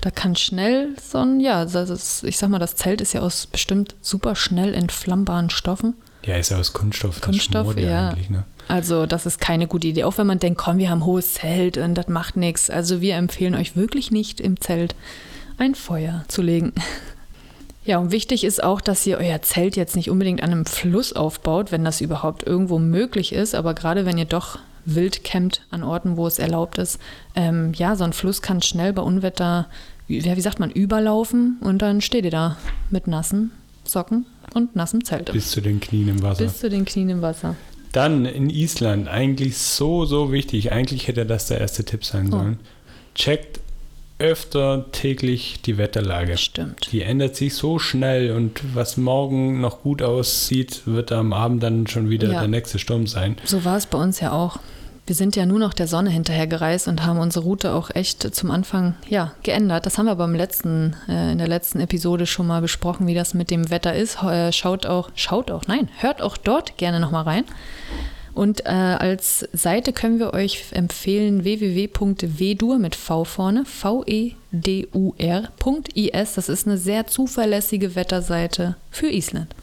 [0.00, 3.46] Da kann schnell so ein, ja, ist, ich sag mal, das Zelt ist ja aus
[3.46, 5.94] bestimmt super schnell entflammbaren Stoffen.
[6.24, 7.20] Ja, ist ja aus Kunststoff.
[7.20, 8.10] Kunststoff, ja.
[8.10, 8.44] Eigentlich, ne?
[8.68, 10.04] Also das ist keine gute Idee.
[10.04, 12.68] Auch wenn man denkt, komm, wir haben ein hohes Zelt und das macht nichts.
[12.68, 14.94] Also wir empfehlen euch wirklich nicht im Zelt
[15.56, 16.72] ein Feuer zu legen.
[17.84, 21.14] Ja, und wichtig ist auch, dass ihr euer Zelt jetzt nicht unbedingt an einem Fluss
[21.14, 23.54] aufbaut, wenn das überhaupt irgendwo möglich ist.
[23.54, 24.58] Aber gerade wenn ihr doch
[24.94, 26.98] wild campt an Orten, wo es erlaubt ist,
[27.34, 29.66] ähm, ja, so ein Fluss kann schnell bei Unwetter,
[30.08, 32.56] ja, wie sagt man, überlaufen und dann steht ihr da
[32.90, 33.50] mit nassen
[33.84, 35.32] Socken und nassem Zelt.
[35.32, 36.44] Bis zu den Knien im Wasser.
[36.44, 37.56] Bis zu den Knien im Wasser.
[37.92, 40.72] Dann in Island, eigentlich so, so wichtig.
[40.72, 42.36] Eigentlich hätte das der erste Tipp sein Oh.
[42.38, 42.58] sollen.
[43.14, 43.60] Checkt
[44.18, 46.36] öfter täglich die Wetterlage.
[46.36, 46.90] Stimmt.
[46.92, 51.86] Die ändert sich so schnell und was morgen noch gut aussieht, wird am Abend dann
[51.86, 52.40] schon wieder Ja.
[52.40, 53.36] der nächste Sturm sein.
[53.44, 54.58] So war es bei uns ja auch.
[55.08, 58.34] Wir sind ja nur noch der Sonne hinterher gereist und haben unsere Route auch echt
[58.34, 59.86] zum Anfang ja, geändert.
[59.86, 63.32] Das haben wir beim letzten, äh, in der letzten Episode schon mal besprochen, wie das
[63.32, 64.22] mit dem Wetter ist.
[64.22, 67.44] Äh, schaut auch, schaut auch, nein, hört auch dort gerne nochmal rein.
[68.34, 74.34] Und äh, als Seite können wir euch empfehlen www.wedur mit V vorne, V-E-D-U-R.is.
[76.34, 79.54] Das ist eine sehr zuverlässige Wetterseite für Island.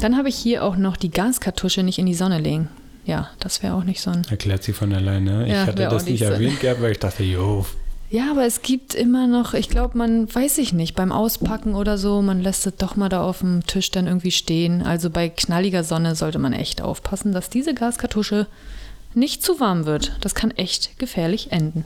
[0.00, 2.68] Dann habe ich hier auch noch die Gaskartusche nicht in die Sonne legen.
[3.06, 4.26] Ja, das wäre auch nicht so ein.
[4.30, 5.46] Erklärt sie von alleine.
[5.46, 7.64] Ich Ja, hatte das nicht nicht erwähnt gehabt, weil ich dachte, jo,
[8.10, 11.98] Ja, aber es gibt immer noch, ich glaube, man weiß ich nicht, beim Auspacken oder
[11.98, 14.82] so, man lässt es doch mal da auf dem Tisch dann irgendwie stehen.
[14.82, 18.46] Also bei knalliger Sonne sollte man echt aufpassen, dass diese Gaskartusche
[19.14, 20.16] nicht zu warm wird.
[20.20, 21.84] Das kann echt gefährlich enden.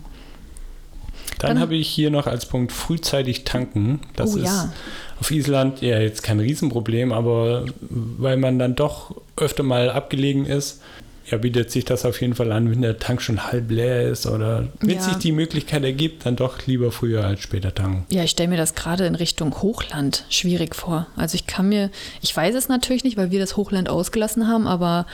[1.39, 4.01] Dann, Dann- habe ich hier noch als Punkt frühzeitig tanken.
[4.17, 4.73] Das Oh, ist ja.
[5.21, 10.81] auf Island ja jetzt kein Riesenproblem, aber weil man dann doch öfter mal abgelegen ist,
[11.27, 14.27] ja, bietet sich das auf jeden Fall an, wenn der Tank schon halb leer ist
[14.27, 15.03] oder wenn Ja.
[15.03, 18.05] sich die Möglichkeit ergibt, dann doch lieber früher als später tanken.
[18.11, 21.07] Ja, ich stelle mir das gerade in Richtung Hochland schwierig vor.
[21.17, 21.91] Also ich kann mir,
[22.21, 25.07] ich weiß es natürlich nicht, weil wir das Hochland ausgelassen haben, aber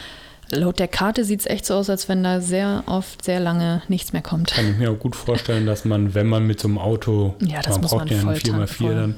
[0.53, 3.83] laut der Karte sieht es echt so aus, als wenn da sehr oft, sehr lange
[3.89, 4.53] nichts mehr kommt.
[4.53, 7.61] Kann ich mir auch gut vorstellen, dass man, wenn man mit so einem Auto, Ja,
[7.63, 9.15] das man muss braucht man ja einen voll 4x4 tanken, dann,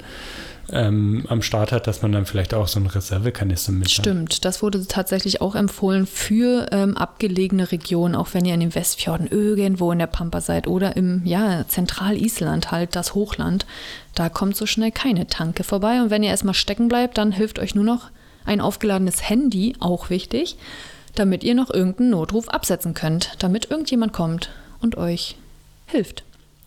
[0.70, 3.92] ähm, am Start hat, dass man dann vielleicht auch so einen Reservekanister mit hat.
[3.92, 8.74] Stimmt, das wurde tatsächlich auch empfohlen für ähm, abgelegene Regionen, auch wenn ihr in den
[8.74, 13.66] Westfjorden irgendwo in der Pampa seid oder im ja, Zentralisland halt, das Hochland.
[14.14, 16.02] Da kommt so schnell keine Tanke vorbei.
[16.02, 18.10] Und wenn ihr erstmal stecken bleibt, dann hilft euch nur noch
[18.44, 20.56] ein aufgeladenes Handy, auch wichtig,
[21.14, 24.50] damit ihr noch irgendeinen Notruf absetzen könnt, damit irgendjemand kommt
[24.80, 25.36] und euch
[25.86, 26.24] hilft.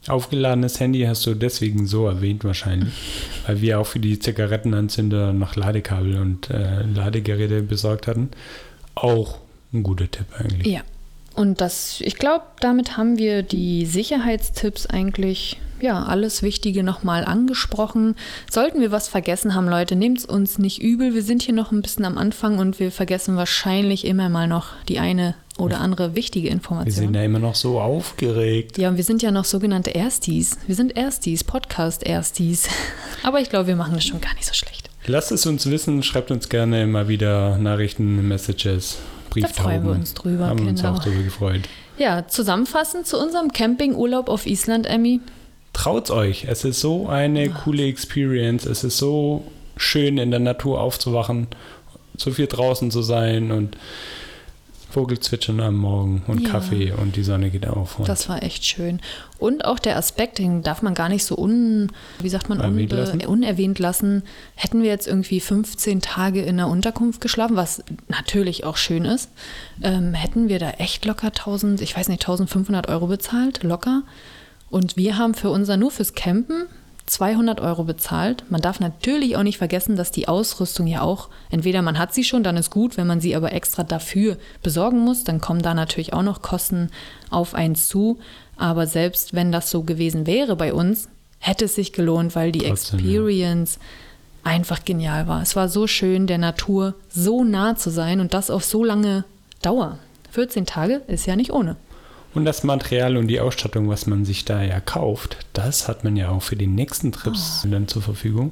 [0.08, 2.94] Aufgeladenes Handy hast du deswegen so erwähnt wahrscheinlich,
[3.48, 8.32] weil wir auch für die Zigarettenanzünder noch Ladekabel und äh, Ladegeräte besorgt hatten.
[8.96, 9.38] Auch
[9.74, 10.68] ein guter Tipp eigentlich.
[10.68, 10.82] Ja.
[11.36, 18.16] Und das, ich glaube, damit haben wir die Sicherheitstipps eigentlich, ja, alles Wichtige nochmal angesprochen.
[18.50, 21.14] Sollten wir was vergessen haben, Leute, nehmt es uns nicht übel.
[21.14, 24.68] Wir sind hier noch ein bisschen am Anfang und wir vergessen wahrscheinlich immer mal noch
[24.88, 27.14] die eine oder andere wichtige Wir sind Information.
[27.14, 28.78] ja immer noch so aufgeregt.
[28.78, 30.58] Ja, und wir sind ja noch sogenannte Erstis.
[30.68, 32.68] Wir sind Erstis, Podcast-Erstis.
[33.24, 34.90] Aber ich glaube, wir machen das schon gar nicht so schlecht.
[35.08, 38.98] Lasst es uns wissen, schreibt uns gerne mal wieder Nachrichten, Messages,
[39.32, 39.64] Brieftauben.
[39.64, 40.94] freuen wir uns drüber, Haben wir uns genau.
[40.94, 41.62] auch drüber gefreut.
[41.98, 45.20] Ja, zusammenfassend zu unserem Campingurlaub auf Island, Emmy.
[45.74, 46.46] Traut's euch.
[46.48, 48.66] Es ist so eine coole Experience.
[48.66, 49.44] Es ist so
[49.78, 51.48] schön, in der Natur aufzuwachen,
[52.18, 53.78] so viel draußen zu sein und
[54.92, 56.50] Vogelzwitschern am Morgen und Ja.
[56.50, 57.98] Kaffee und die Sonne geht auf.
[58.06, 59.00] Das war echt schön.
[59.40, 62.94] Und auch der Aspekt, den darf man gar nicht so un, wie sagt man, unbe-
[62.96, 63.26] lassen?
[63.26, 64.24] unerwähnt lassen.
[64.56, 69.30] Hätten wir jetzt irgendwie 15 Tage in einer Unterkunft geschlafen, was natürlich auch schön ist,
[69.82, 74.04] ähm, hätten wir da echt locker 1000, ich weiß nicht, 1500 Euro bezahlt, locker.
[74.70, 76.66] Und wir haben für unser, nur fürs Campen
[77.12, 78.46] 200 Euro bezahlt.
[78.50, 82.24] Man darf natürlich auch nicht vergessen, dass die Ausrüstung ja auch, entweder man hat sie
[82.24, 85.74] schon, dann ist gut, wenn man sie aber extra dafür besorgen muss, dann kommen da
[85.74, 86.90] natürlich auch noch Kosten
[87.30, 88.20] auf einen zu.
[88.56, 91.10] Aber selbst wenn das so gewesen wäre bei uns,
[91.40, 93.06] hätte es sich gelohnt, weil die Trotzdem, ja.
[93.06, 93.78] Experience
[94.44, 95.42] einfach genial war.
[95.42, 99.26] Es war so schön, der Natur so nah zu sein und das auf so lange
[99.62, 100.00] Dauer.
[100.32, 101.76] 14 Tage ist ja nicht ohne.
[102.34, 106.16] Und das Material und die Ausstattung, was man sich da ja kauft, das hat man
[106.16, 107.70] ja auch für die nächsten Trips Oh.
[107.70, 108.52] dann zur Verfügung.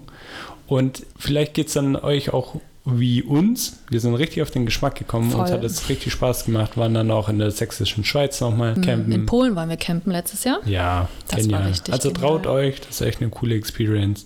[0.67, 2.55] Und vielleicht geht es dann euch auch
[2.85, 3.79] wie uns.
[3.89, 5.31] Wir sind richtig auf den Geschmack gekommen.
[5.31, 5.41] Voll.
[5.41, 6.75] Uns hat es richtig Spaß gemacht.
[6.77, 9.11] Waren dann auch in der sächsischen Schweiz nochmal campen.
[9.11, 10.59] In Polen waren wir campen letztes Jahr.
[10.65, 11.61] Ja, Das genial.
[11.61, 12.29] war richtig also genial.
[12.31, 14.25] traut euch, das ist echt eine coole Experience.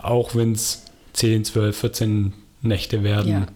[0.00, 0.82] Auch wenn es
[1.14, 2.32] 10, 12, 14
[2.62, 3.30] Nächte werden.
[3.32, 3.46] Ja.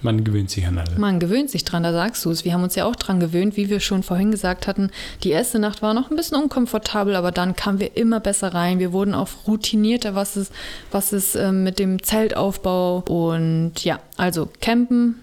[0.00, 0.96] Man gewöhnt sich an alles.
[0.96, 2.44] Man gewöhnt sich dran, da sagst du es.
[2.44, 4.90] Wir haben uns ja auch dran gewöhnt, wie wir schon vorhin gesagt hatten.
[5.24, 8.78] Die erste Nacht war noch ein bisschen unkomfortabel, aber dann kamen wir immer besser rein.
[8.78, 10.50] Wir wurden auch routinierter, was es,
[10.92, 15.16] was es ähm, mit dem Zeltaufbau und ja, also campen,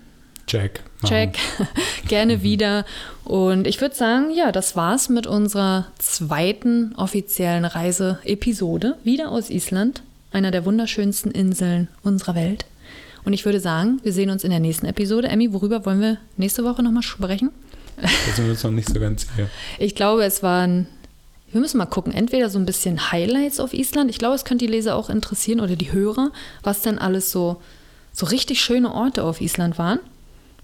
[0.48, 0.82] Check.
[1.06, 1.38] check,
[2.08, 2.86] gerne wieder.
[3.24, 8.98] Und ich würde sagen, ja, das war's mit unserer zweiten offiziellen Reise-Episode.
[9.04, 12.66] Wieder aus Island, einer der wunderschönsten Inseln unserer Welt.
[13.26, 15.28] Und ich würde sagen, wir sehen uns in der nächsten Episode.
[15.28, 17.52] Emmy, worüber wollen wir nächste Woche nochmal sprechen?
[18.00, 19.50] Da sind wir uns noch nicht so ganz sicher.
[19.80, 20.88] Ich glaube, es waren,
[21.52, 24.10] wir müssen mal gucken, entweder so ein bisschen Highlights auf Island.
[24.10, 27.62] Ich glaube, es könnte die Leser auch interessieren oder die Hörer, was denn alles so,
[28.12, 30.00] so richtig schöne Orte auf Island waren.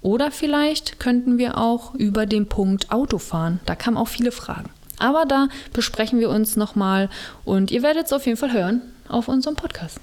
[0.01, 3.59] Oder vielleicht könnten wir auch über den Punkt Autofahren.
[3.66, 4.70] Da kamen auch viele Fragen.
[4.99, 7.09] Aber da besprechen wir uns nochmal
[7.43, 9.99] und ihr werdet es auf jeden Fall hören auf unserem Podcast.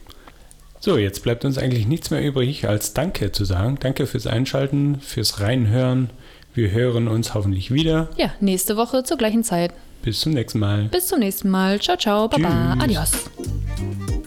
[0.81, 3.79] So, jetzt bleibt uns eigentlich nichts mehr übrig, als Danke zu sagen.
[3.81, 6.11] Danke fürs Einschalten, fürs Reinhören.
[6.55, 8.09] Wir hören uns hoffentlich wieder.
[8.16, 9.72] Ja, nächste Woche zur gleichen Zeit.
[10.03, 10.85] Bis zum nächsten Mal.
[10.85, 11.81] Bis zum nächsten Mal.
[11.81, 12.83] Ciao, ciao, baba, Tschüss.
[12.85, 14.18] adios.